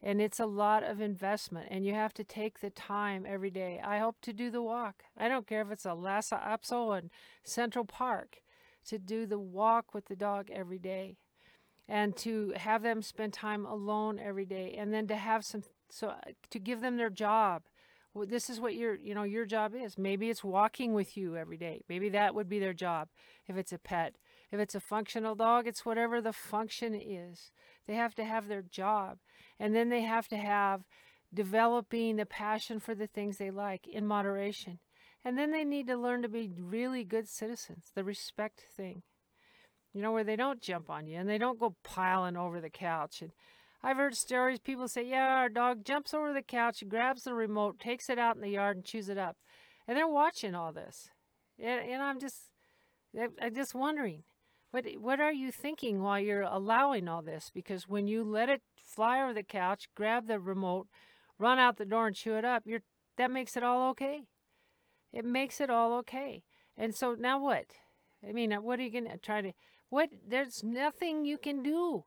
And 0.03 0.21
it's 0.21 0.41
a 0.41 0.47
lot 0.47 0.83
of 0.83 1.01
investment, 1.01 1.69
and 1.71 1.87
you 1.87 1.95
have 1.95 2.13
to 2.15 2.25
take 2.25 2.61
the 2.61 2.69
time 2.69 3.25
every 3.27 3.51
day. 3.51 3.81
I 3.83 4.01
hope 4.01 4.17
to 4.23 4.35
do 4.35 4.51
the 4.51 4.61
walk. 4.61 5.05
I 5.17 5.29
don't 5.29 5.47
care 5.47 5.63
if 5.63 5.71
it's 5.71 5.87
a 5.87 5.95
Lhasa 5.95 6.39
Apso 6.47 6.99
in 6.99 7.11
Central 7.43 7.87
Park, 7.87 8.43
to 8.87 8.99
do 8.99 9.25
the 9.25 9.39
walk 9.39 9.95
with 9.95 10.07
the 10.07 10.17
dog 10.17 10.51
every 10.51 10.79
day 10.79 11.17
and 11.89 12.17
to 12.17 12.53
have 12.57 12.83
them 12.83 13.03
spend 13.03 13.33
time 13.33 13.67
alone 13.67 14.19
every 14.19 14.47
day 14.47 14.75
and 14.79 14.93
then 14.93 15.07
to 15.07 15.17
have 15.17 15.45
some 15.45 15.63
so 15.91 16.15
to 16.51 16.59
give 16.59 16.81
them 16.81 16.97
their 16.97 17.11
job 17.11 17.63
well, 18.15 18.27
this 18.27 18.49
is 18.49 18.61
what 18.61 18.75
your 18.75 18.95
you 18.95 19.15
know 19.15 19.25
your 19.25 19.45
job 19.45 19.75
is. 19.75 19.99
Maybe 19.99 20.31
it's 20.31 20.45
walking 20.45 20.95
with 20.95 21.17
you 21.17 21.37
every 21.37 21.57
day. 21.57 21.83
Maybe 21.89 22.09
that 22.11 22.35
would 22.35 22.49
be 22.49 22.61
their 22.61 22.73
job. 22.73 23.09
If 23.49 23.57
it's 23.57 23.73
a 23.73 23.79
pet 23.79 24.15
if 24.55 24.61
it's 24.61 24.77
a 24.77 24.81
functional 24.81 25.35
dog 25.35 25.67
it's 25.67 25.85
whatever 25.85 26.21
the 26.21 26.33
function 26.33 26.95
is. 26.95 27.51
They 27.87 27.95
have 27.95 28.15
to 28.15 28.25
have 28.25 28.47
their 28.47 28.63
job. 28.63 29.19
And 29.59 29.75
then 29.75 29.89
they 29.89 30.03
have 30.03 30.29
to 30.29 30.37
have 30.37 30.83
developing 31.33 32.17
the 32.17 32.27
passion 32.27 32.79
for 32.79 32.95
the 32.95 33.09
things 33.09 33.37
they 33.37 33.51
like 33.51 33.89
in 33.89 34.07
moderation. 34.07 34.79
And 35.25 35.37
then 35.37 35.51
they 35.51 35.65
need 35.65 35.89
to 35.89 35.97
learn 35.97 36.23
to 36.23 36.29
be 36.29 36.53
really 36.57 37.03
good 37.03 37.29
citizens 37.29 37.91
the 37.95 38.05
respect 38.05 38.63
thing. 38.77 39.03
You 39.93 40.03
know, 40.03 40.13
where 40.13 40.25
they 40.25 40.37
don't 40.37 40.61
jump 40.61 40.89
on 40.91 41.07
you 41.07 41.19
and 41.19 41.29
they 41.29 41.39
don't 41.39 41.59
go 41.59 41.77
piling 41.83 42.37
over 42.37 42.61
the 42.61 42.71
couch. 42.71 43.23
And 43.23 43.33
I've 43.85 43.99
heard 43.99 44.17
stories, 44.17 44.61
people 44.61 44.89
say, 44.89 45.05
yeah, 45.05 45.37
our 45.37 45.51
dog 45.51 45.85
jumps 45.85 46.15
over 46.15 46.33
the 46.33 46.41
couch, 46.41 46.83
grabs 46.89 47.25
the 47.25 47.35
remote, 47.35 47.79
takes 47.79 48.09
it 48.09 48.19
out 48.19 48.35
in 48.35 48.41
the 48.41 48.49
yard 48.49 48.79
and 48.79 48.85
chews 48.85 49.11
it 49.11 49.19
up. 49.19 49.37
And 49.87 49.95
they're 49.95 50.09
watching 50.09 50.55
all 50.55 50.73
this. 50.73 51.11
And, 51.59 51.91
and 51.91 52.03
I'm 52.03 52.19
just, 52.19 52.37
I'm 53.15 53.55
just 53.55 53.75
wondering, 53.75 54.23
what, 54.71 54.87
what 54.99 55.21
are 55.21 55.35
you 55.35 55.53
thinking 55.53 56.01
while 56.01 56.19
you're 56.19 56.41
allowing 56.41 57.09
all 57.09 57.21
this? 57.21 57.51
Because 57.53 57.87
when 57.87 58.07
you 58.07 58.25
let 58.25 58.49
it 58.49 58.63
fly 58.83 59.23
over 59.23 59.35
the 59.35 59.43
couch, 59.43 59.89
grab 59.95 60.29
the 60.29 60.41
remote, 60.41 60.89
run 61.39 61.59
out 61.59 61.77
the 61.77 61.85
door 61.85 62.07
and 62.07 62.17
chew 62.17 62.37
it 62.37 62.45
up, 62.47 62.63
you're, 62.65 62.81
that 63.19 63.31
makes 63.31 63.55
it 63.55 63.63
all 63.63 63.91
okay. 63.91 64.23
It 65.13 65.27
makes 65.27 65.61
it 65.61 65.69
all 65.69 65.93
okay. 65.99 66.43
And 66.75 66.95
so 66.95 67.17
now 67.19 67.39
what? 67.39 67.67
I 68.27 68.33
mean, 68.33 68.51
what 68.51 68.81
are 68.81 68.85
you 68.85 69.03
to 69.03 69.19
try 69.19 69.43
to 69.43 69.53
what 69.91 70.09
there's 70.27 70.65
nothing 70.65 71.27
you 71.27 71.37
can 71.37 71.63
do. 71.63 72.05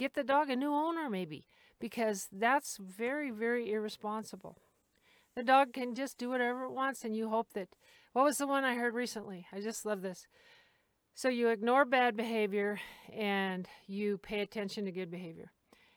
Get 0.00 0.14
the 0.14 0.24
dog 0.24 0.48
a 0.48 0.56
new 0.56 0.72
owner 0.72 1.10
maybe 1.10 1.44
because 1.78 2.26
that's 2.32 2.78
very 2.78 3.30
very 3.30 3.70
irresponsible. 3.70 4.56
The 5.36 5.42
dog 5.42 5.74
can 5.74 5.94
just 5.94 6.16
do 6.16 6.30
whatever 6.30 6.64
it 6.64 6.72
wants 6.72 7.04
and 7.04 7.14
you 7.14 7.28
hope 7.28 7.52
that 7.52 7.68
what 8.14 8.24
was 8.24 8.38
the 8.38 8.46
one 8.46 8.64
I 8.64 8.76
heard 8.76 8.94
recently? 8.94 9.46
I 9.52 9.60
just 9.60 9.84
love 9.84 10.00
this. 10.00 10.26
So 11.12 11.28
you 11.28 11.50
ignore 11.50 11.84
bad 11.84 12.16
behavior 12.16 12.80
and 13.14 13.68
you 13.86 14.16
pay 14.16 14.40
attention 14.40 14.86
to 14.86 14.90
good 14.90 15.10
behavior. 15.10 15.52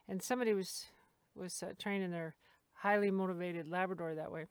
And 0.09 0.21
somebody 0.21 0.53
was 0.53 0.87
was 1.33 1.63
uh, 1.63 1.71
training 1.79 2.11
their 2.11 2.35
highly 2.73 3.09
motivated 3.09 3.69
Labrador 3.69 4.15
that 4.15 4.33
way. 4.33 4.47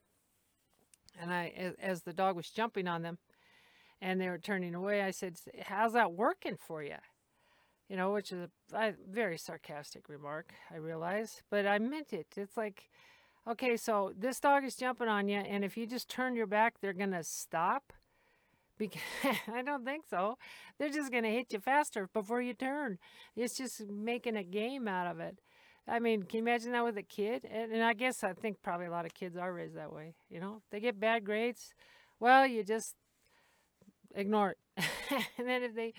And 1.21 1.31
I, 1.31 1.53
as, 1.55 1.75
as 1.79 2.03
the 2.05 2.15
dog 2.15 2.37
was 2.37 2.49
jumping 2.49 2.89
on 2.89 3.03
them, 3.03 3.19
and 4.01 4.19
they 4.19 4.31
were 4.31 4.39
turning 4.39 4.75
away. 4.75 5.03
I 5.03 5.11
said, 5.11 5.37
How's 5.67 5.93
that 5.93 6.15
working 6.15 6.57
for 6.57 6.83
you? 6.83 6.97
You 7.93 7.99
know, 7.99 8.11
which 8.15 8.33
is 8.33 8.49
a, 8.73 8.75
a 8.75 8.95
very 9.07 9.37
sarcastic 9.37 10.09
remark, 10.09 10.55
I 10.73 10.77
realize, 10.77 11.43
but 11.51 11.67
I 11.67 11.79
meant 11.79 12.15
it. 12.15 12.27
It's 12.39 12.57
like, 12.57 12.89
okay, 13.47 13.77
so 13.77 14.15
this 14.19 14.41
dog 14.41 14.65
is 14.65 14.77
jumping 14.77 15.09
on 15.09 15.29
you, 15.29 15.37
and 15.37 15.63
if 15.63 15.77
you 15.77 15.87
just 15.87 16.09
turn 16.09 16.35
your 16.35 16.47
back, 16.47 16.81
they're 16.81 16.95
going 16.95 17.11
to 17.11 17.23
stop. 17.23 17.93
Because 18.79 19.03
I 19.53 19.61
don't 19.61 19.85
think 19.85 20.05
so. 20.09 20.39
They're 20.79 20.89
just 20.89 21.13
going 21.13 21.25
to 21.25 21.31
hit 21.31 21.53
you 21.53 21.61
faster 21.61 22.09
before 22.15 22.41
you 22.41 22.55
turn. 22.55 22.97
It's 23.37 23.59
just 23.59 23.87
making 23.91 24.37
a 24.37 24.43
game 24.43 24.89
out 24.89 25.07
of 25.07 25.21
it. 25.21 25.41
I 25.87 25.99
mean, 25.99 26.23
can 26.23 26.39
you 26.39 26.45
imagine 26.45 26.73
that 26.73 26.85
with 26.85 26.97
a 26.97 27.03
kid? 27.03 27.45
And, 27.45 27.73
and 27.73 27.83
I 27.83 27.93
guess 27.93 28.25
I 28.25 28.33
think 28.33 28.63
probably 28.63 28.87
a 28.87 28.91
lot 28.91 29.05
of 29.05 29.13
kids 29.13 29.37
are 29.37 29.53
raised 29.53 29.77
that 29.77 29.93
way. 29.93 30.15
You 30.31 30.41
know, 30.41 30.63
they 30.71 30.81
get 30.81 30.99
bad 30.99 31.27
grades. 31.27 31.75
Well, 32.19 32.47
you 32.47 32.65
just 32.65 32.95
ignore 34.15 34.53
it. 34.53 34.59
and 35.39 35.47
then 35.47 35.63
if 35.63 35.75
they, 35.75 35.93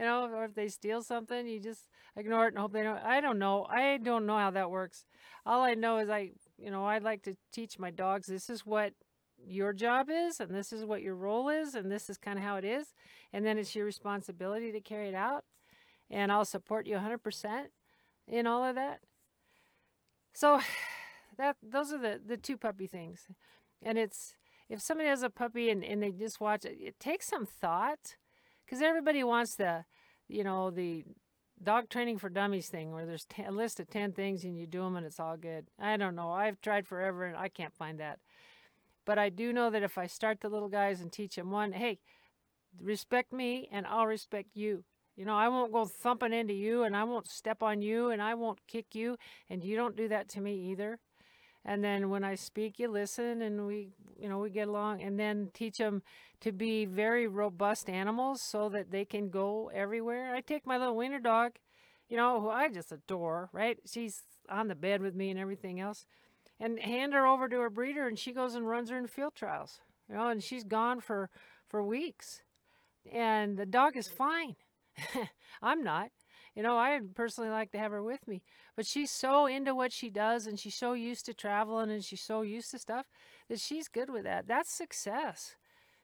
you 0.00 0.06
know, 0.06 0.30
or 0.32 0.46
if 0.46 0.54
they 0.54 0.68
steal 0.68 1.02
something, 1.02 1.46
you 1.46 1.60
just 1.60 1.90
ignore 2.16 2.46
it 2.46 2.54
and 2.54 2.58
hope 2.58 2.72
they 2.72 2.82
don't. 2.82 3.04
I 3.04 3.20
don't 3.20 3.38
know. 3.38 3.66
I 3.68 3.98
don't 3.98 4.24
know 4.24 4.38
how 4.38 4.50
that 4.50 4.70
works. 4.70 5.04
All 5.44 5.60
I 5.60 5.74
know 5.74 5.98
is 5.98 6.08
I, 6.08 6.30
you 6.56 6.70
know, 6.70 6.86
I'd 6.86 7.02
like 7.02 7.22
to 7.24 7.36
teach 7.52 7.78
my 7.78 7.90
dogs 7.90 8.26
this 8.26 8.48
is 8.48 8.64
what 8.64 8.94
your 9.46 9.74
job 9.74 10.08
is, 10.10 10.40
and 10.40 10.54
this 10.54 10.72
is 10.72 10.86
what 10.86 11.02
your 11.02 11.14
role 11.14 11.50
is, 11.50 11.74
and 11.74 11.92
this 11.92 12.08
is 12.08 12.16
kind 12.16 12.38
of 12.38 12.44
how 12.44 12.56
it 12.56 12.64
is. 12.64 12.94
And 13.34 13.44
then 13.44 13.58
it's 13.58 13.76
your 13.76 13.84
responsibility 13.84 14.72
to 14.72 14.80
carry 14.80 15.10
it 15.10 15.14
out. 15.14 15.44
And 16.08 16.32
I'll 16.32 16.46
support 16.46 16.86
you 16.86 16.96
100% 16.96 17.66
in 18.26 18.46
all 18.46 18.64
of 18.64 18.76
that. 18.76 19.00
So 20.32 20.60
that 21.36 21.56
those 21.62 21.92
are 21.92 21.98
the, 21.98 22.18
the 22.26 22.38
two 22.38 22.56
puppy 22.56 22.86
things. 22.86 23.26
And 23.82 23.98
it's 23.98 24.34
if 24.70 24.80
somebody 24.80 25.10
has 25.10 25.22
a 25.22 25.28
puppy 25.28 25.68
and, 25.68 25.84
and 25.84 26.02
they 26.02 26.10
just 26.10 26.40
watch 26.40 26.64
it, 26.64 26.78
it 26.80 26.98
takes 26.98 27.26
some 27.26 27.44
thought 27.44 28.16
because 28.70 28.82
everybody 28.82 29.24
wants 29.24 29.56
the, 29.56 29.84
you 30.28 30.44
know, 30.44 30.70
the 30.70 31.02
dog 31.60 31.88
training 31.88 32.18
for 32.18 32.28
dummies 32.28 32.68
thing 32.68 32.92
where 32.92 33.04
there's 33.04 33.26
a 33.44 33.50
list 33.50 33.80
of 33.80 33.90
10 33.90 34.12
things 34.12 34.44
and 34.44 34.56
you 34.56 34.64
do 34.64 34.82
them 34.82 34.94
and 34.94 35.04
it's 35.04 35.18
all 35.18 35.36
good. 35.36 35.66
I 35.76 35.96
don't 35.96 36.14
know. 36.14 36.30
I've 36.30 36.60
tried 36.60 36.86
forever 36.86 37.24
and 37.24 37.36
I 37.36 37.48
can't 37.48 37.74
find 37.74 37.98
that. 37.98 38.20
But 39.04 39.18
I 39.18 39.28
do 39.28 39.52
know 39.52 39.70
that 39.70 39.82
if 39.82 39.98
I 39.98 40.06
start 40.06 40.40
the 40.40 40.48
little 40.48 40.68
guys 40.68 41.00
and 41.00 41.10
teach 41.10 41.34
them 41.34 41.50
one, 41.50 41.72
hey, 41.72 41.98
respect 42.80 43.32
me 43.32 43.68
and 43.72 43.86
I'll 43.86 44.06
respect 44.06 44.50
you. 44.54 44.84
You 45.16 45.24
know, 45.24 45.34
I 45.34 45.48
won't 45.48 45.72
go 45.72 45.84
thumping 45.84 46.32
into 46.32 46.54
you 46.54 46.84
and 46.84 46.96
I 46.96 47.02
won't 47.02 47.28
step 47.28 47.64
on 47.64 47.82
you 47.82 48.10
and 48.10 48.22
I 48.22 48.34
won't 48.34 48.60
kick 48.68 48.94
you 48.94 49.16
and 49.48 49.64
you 49.64 49.74
don't 49.74 49.96
do 49.96 50.06
that 50.08 50.28
to 50.30 50.40
me 50.40 50.54
either. 50.70 51.00
And 51.64 51.84
then 51.84 52.08
when 52.10 52.24
I 52.24 52.34
speak, 52.36 52.78
you 52.78 52.88
listen 52.88 53.42
and 53.42 53.66
we, 53.66 53.90
you 54.18 54.28
know, 54.28 54.38
we 54.38 54.50
get 54.50 54.68
along 54.68 55.02
and 55.02 55.18
then 55.18 55.50
teach 55.52 55.78
them 55.78 56.02
to 56.40 56.52
be 56.52 56.86
very 56.86 57.26
robust 57.26 57.90
animals 57.90 58.40
so 58.40 58.68
that 58.70 58.90
they 58.90 59.04
can 59.04 59.28
go 59.28 59.70
everywhere. 59.74 60.34
I 60.34 60.40
take 60.40 60.66
my 60.66 60.78
little 60.78 60.96
wiener 60.96 61.20
dog, 61.20 61.52
you 62.08 62.16
know, 62.16 62.40
who 62.40 62.48
I 62.48 62.68
just 62.68 62.92
adore, 62.92 63.50
right? 63.52 63.78
She's 63.86 64.22
on 64.48 64.68
the 64.68 64.74
bed 64.74 65.02
with 65.02 65.14
me 65.14 65.30
and 65.30 65.38
everything 65.38 65.80
else 65.80 66.06
and 66.60 66.78
hand 66.78 67.14
her 67.14 67.26
over 67.26 67.48
to 67.48 67.58
her 67.60 67.70
breeder 67.70 68.06
and 68.06 68.18
she 68.18 68.32
goes 68.32 68.54
and 68.54 68.68
runs 68.68 68.90
her 68.90 68.98
in 68.98 69.06
field 69.06 69.34
trials 69.34 69.80
you 70.08 70.14
know 70.14 70.28
and 70.28 70.42
she's 70.42 70.64
gone 70.64 71.00
for 71.00 71.30
for 71.66 71.82
weeks 71.82 72.42
and 73.10 73.56
the 73.56 73.66
dog 73.66 73.96
is 73.96 74.08
fine 74.08 74.56
i'm 75.62 75.82
not 75.82 76.10
you 76.60 76.66
know 76.66 76.76
i 76.76 77.00
personally 77.14 77.48
like 77.48 77.72
to 77.72 77.78
have 77.78 77.90
her 77.90 78.02
with 78.02 78.28
me 78.28 78.42
but 78.76 78.84
she's 78.84 79.10
so 79.10 79.46
into 79.46 79.74
what 79.74 79.94
she 79.94 80.10
does 80.10 80.46
and 80.46 80.60
she's 80.60 80.74
so 80.74 80.92
used 80.92 81.24
to 81.24 81.32
traveling 81.32 81.90
and 81.90 82.04
she's 82.04 82.20
so 82.20 82.42
used 82.42 82.70
to 82.70 82.78
stuff 82.78 83.06
that 83.48 83.58
she's 83.58 83.88
good 83.88 84.10
with 84.10 84.24
that 84.24 84.46
that's 84.46 84.70
success 84.70 85.56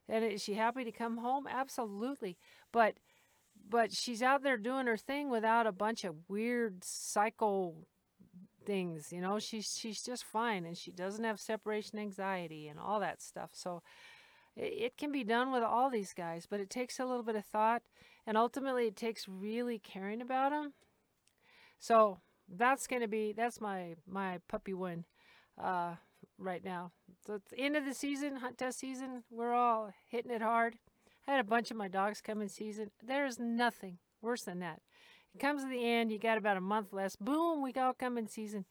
and 0.08 0.24
is 0.24 0.42
she 0.42 0.54
happy 0.54 0.82
to 0.82 0.90
come 0.90 1.18
home 1.18 1.46
absolutely 1.46 2.38
but 2.72 2.94
but 3.68 3.92
she's 3.92 4.22
out 4.22 4.42
there 4.42 4.56
doing 4.56 4.86
her 4.86 4.96
thing 4.96 5.28
without 5.28 5.66
a 5.66 5.72
bunch 5.72 6.04
of 6.04 6.14
weird 6.26 6.82
psycho 6.82 7.74
things. 8.64 9.12
You 9.12 9.20
know, 9.20 9.38
she's 9.38 9.76
she's 9.78 10.02
just 10.02 10.24
fine, 10.24 10.66
and 10.66 10.76
she 10.76 10.90
doesn't 10.90 11.24
have 11.24 11.40
separation 11.40 11.98
anxiety 11.98 12.68
and 12.68 12.78
all 12.78 13.00
that 13.00 13.22
stuff. 13.22 13.50
So 13.52 13.82
it, 14.56 14.96
can 14.96 15.12
be 15.12 15.24
done 15.24 15.52
with 15.52 15.62
all 15.62 15.90
these 15.90 16.14
guys, 16.14 16.46
but 16.48 16.60
it 16.60 16.70
takes 16.70 16.98
a 16.98 17.04
little 17.04 17.22
bit 17.22 17.36
of 17.36 17.44
thought, 17.44 17.82
and 18.26 18.36
ultimately 18.36 18.86
it 18.86 18.96
takes 18.96 19.28
really 19.28 19.78
caring 19.78 20.22
about 20.22 20.50
them. 20.50 20.72
So 21.78 22.18
that's 22.48 22.86
gonna 22.86 23.08
be 23.08 23.32
that's 23.32 23.60
my 23.60 23.96
my 24.08 24.38
puppy 24.48 24.72
win 24.72 25.04
uh, 25.62 25.94
right 26.38 26.64
now. 26.64 26.92
So 27.26 27.34
it's 27.34 27.50
the 27.50 27.60
end 27.60 27.76
of 27.76 27.84
the 27.84 27.94
season, 27.94 28.36
hunt 28.36 28.58
test 28.58 28.78
season. 28.78 29.24
We're 29.30 29.52
all 29.52 29.92
hitting 30.08 30.30
it 30.30 30.42
hard. 30.42 30.76
I 31.28 31.32
had 31.32 31.40
a 31.40 31.44
bunch 31.44 31.70
of 31.70 31.76
my 31.76 31.88
dogs 31.88 32.20
come 32.20 32.40
in 32.40 32.48
season. 32.48 32.90
There's 33.02 33.38
nothing 33.38 33.98
worse 34.22 34.42
than 34.42 34.60
that. 34.60 34.80
It 35.34 35.40
comes 35.40 35.64
to 35.64 35.68
the 35.68 35.84
end, 35.84 36.10
you 36.10 36.18
got 36.18 36.38
about 36.38 36.56
a 36.56 36.62
month 36.62 36.92
less. 36.92 37.16
Boom, 37.16 37.62
we 37.62 37.72
all 37.74 37.92
come 37.92 38.16
in 38.16 38.26
season. 38.26 38.64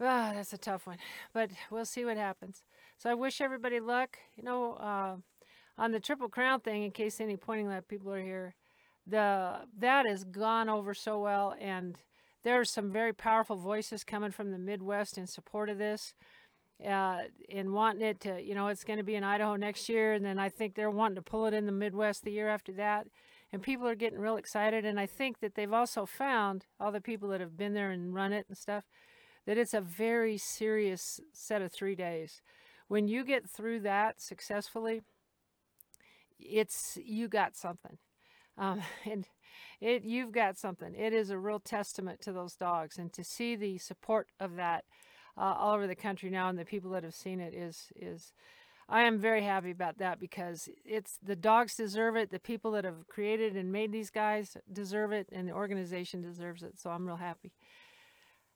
Ah, 0.00 0.32
that's 0.34 0.52
a 0.52 0.58
tough 0.58 0.86
one, 0.86 0.98
but 1.32 1.50
we'll 1.70 1.84
see 1.84 2.04
what 2.04 2.16
happens. 2.16 2.64
So 2.98 3.10
I 3.10 3.14
wish 3.14 3.40
everybody 3.40 3.80
luck. 3.80 4.18
You 4.36 4.44
know, 4.44 4.74
uh, 4.74 5.16
on 5.76 5.92
the 5.92 6.00
Triple 6.00 6.28
Crown 6.28 6.60
thing, 6.60 6.84
in 6.84 6.90
case 6.90 7.20
any 7.20 7.36
pointing 7.36 7.68
lab 7.68 7.88
people 7.88 8.12
are 8.12 8.22
here, 8.22 8.54
the 9.06 9.60
that 9.78 10.06
has 10.06 10.24
gone 10.24 10.68
over 10.68 10.94
so 10.94 11.18
well, 11.20 11.54
and 11.60 11.96
there 12.42 12.58
are 12.58 12.64
some 12.64 12.92
very 12.92 13.12
powerful 13.12 13.56
voices 13.56 14.04
coming 14.04 14.30
from 14.30 14.50
the 14.50 14.58
Midwest 14.58 15.18
in 15.18 15.26
support 15.26 15.68
of 15.68 15.78
this. 15.78 16.14
Uh, 16.84 17.22
and 17.50 17.72
wanting 17.72 18.02
it 18.02 18.18
to, 18.20 18.42
you 18.42 18.52
know, 18.52 18.66
it's 18.66 18.82
going 18.82 18.96
to 18.96 19.04
be 19.04 19.14
in 19.14 19.22
Idaho 19.22 19.54
next 19.54 19.88
year, 19.88 20.12
and 20.12 20.24
then 20.24 20.40
I 20.40 20.48
think 20.48 20.74
they're 20.74 20.90
wanting 20.90 21.14
to 21.14 21.22
pull 21.22 21.46
it 21.46 21.54
in 21.54 21.66
the 21.66 21.72
Midwest 21.72 22.24
the 22.24 22.32
year 22.32 22.48
after 22.48 22.72
that 22.72 23.06
and 23.54 23.62
people 23.62 23.86
are 23.86 23.94
getting 23.94 24.18
real 24.18 24.36
excited. 24.36 24.84
And 24.84 24.98
I 24.98 25.06
think 25.06 25.38
that 25.38 25.54
they've 25.54 25.72
also 25.72 26.06
found 26.06 26.66
all 26.80 26.90
the 26.90 27.00
people 27.00 27.28
that 27.28 27.40
have 27.40 27.56
been 27.56 27.72
there 27.72 27.92
and 27.92 28.12
run 28.12 28.32
it 28.32 28.46
and 28.48 28.58
stuff 28.58 28.82
that 29.46 29.56
it's 29.56 29.74
a 29.74 29.80
very 29.80 30.36
serious 30.36 31.20
set 31.32 31.62
of 31.62 31.70
three 31.70 31.94
days. 31.94 32.42
When 32.88 33.08
you 33.08 33.24
get 33.24 33.48
through 33.48 33.80
that 33.80 34.20
successfully, 34.20 35.02
it's 36.38 36.98
you 37.02 37.28
got 37.28 37.56
something, 37.56 37.98
um, 38.58 38.82
and 39.10 39.26
it 39.80 40.04
you've 40.04 40.32
got 40.32 40.58
something. 40.58 40.94
It 40.94 41.12
is 41.12 41.30
a 41.30 41.38
real 41.38 41.60
testament 41.60 42.20
to 42.22 42.32
those 42.32 42.54
dogs, 42.54 42.98
and 42.98 43.12
to 43.12 43.24
see 43.24 43.56
the 43.56 43.78
support 43.78 44.28
of 44.38 44.56
that 44.56 44.84
uh, 45.36 45.54
all 45.58 45.74
over 45.74 45.86
the 45.86 45.94
country 45.94 46.30
now, 46.30 46.48
and 46.48 46.58
the 46.58 46.64
people 46.64 46.90
that 46.90 47.04
have 47.04 47.14
seen 47.14 47.40
it 47.40 47.54
is 47.54 47.92
is 47.96 48.32
I 48.88 49.02
am 49.02 49.18
very 49.18 49.42
happy 49.42 49.70
about 49.70 49.98
that 49.98 50.20
because 50.20 50.68
it's 50.84 51.18
the 51.22 51.36
dogs 51.36 51.74
deserve 51.74 52.16
it. 52.16 52.30
The 52.30 52.38
people 52.38 52.72
that 52.72 52.84
have 52.84 53.08
created 53.08 53.56
and 53.56 53.72
made 53.72 53.92
these 53.92 54.10
guys 54.10 54.56
deserve 54.70 55.12
it, 55.12 55.28
and 55.32 55.48
the 55.48 55.52
organization 55.52 56.20
deserves 56.20 56.62
it. 56.62 56.78
So 56.78 56.90
I'm 56.90 57.06
real 57.06 57.16
happy. 57.16 57.52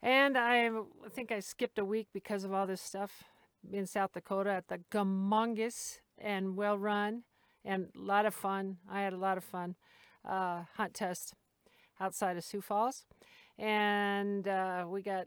And 0.02 0.36
I 0.36 0.70
think 1.10 1.32
I 1.32 1.40
skipped 1.40 1.78
a 1.78 1.84
week 1.84 2.08
because 2.12 2.44
of 2.44 2.52
all 2.52 2.66
this 2.66 2.82
stuff 2.82 3.24
in 3.72 3.86
South 3.86 4.12
Dakota 4.12 4.50
at 4.50 4.68
the 4.68 4.80
Gumongus 4.90 5.98
and 6.18 6.56
well 6.56 6.78
run 6.78 7.22
and 7.64 7.88
a 7.96 8.00
lot 8.00 8.26
of 8.26 8.34
fun. 8.34 8.78
I 8.90 9.02
had 9.02 9.12
a 9.12 9.18
lot 9.18 9.38
of 9.38 9.44
fun 9.44 9.76
uh, 10.28 10.62
hunt 10.76 10.94
test 10.94 11.34
outside 12.00 12.36
of 12.36 12.44
Sioux 12.44 12.60
Falls, 12.60 13.04
and 13.58 14.46
uh, 14.46 14.86
we 14.88 15.02
got 15.02 15.26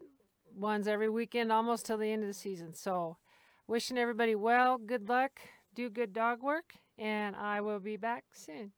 ones 0.56 0.88
every 0.88 1.10
weekend 1.10 1.52
almost 1.52 1.86
till 1.86 1.98
the 1.98 2.12
end 2.12 2.24
of 2.24 2.28
the 2.28 2.34
season. 2.34 2.74
So 2.74 3.17
Wishing 3.72 3.98
everybody 3.98 4.36
well, 4.36 4.78
good 4.78 5.08
luck, 5.08 5.39
do 5.74 5.89
good 5.89 6.12
dog 6.12 6.44
work, 6.44 6.74
and 6.98 7.38
I 7.38 7.62
will 7.62 7.80
be 7.80 7.96
back 7.96 8.26
soon. 8.34 8.74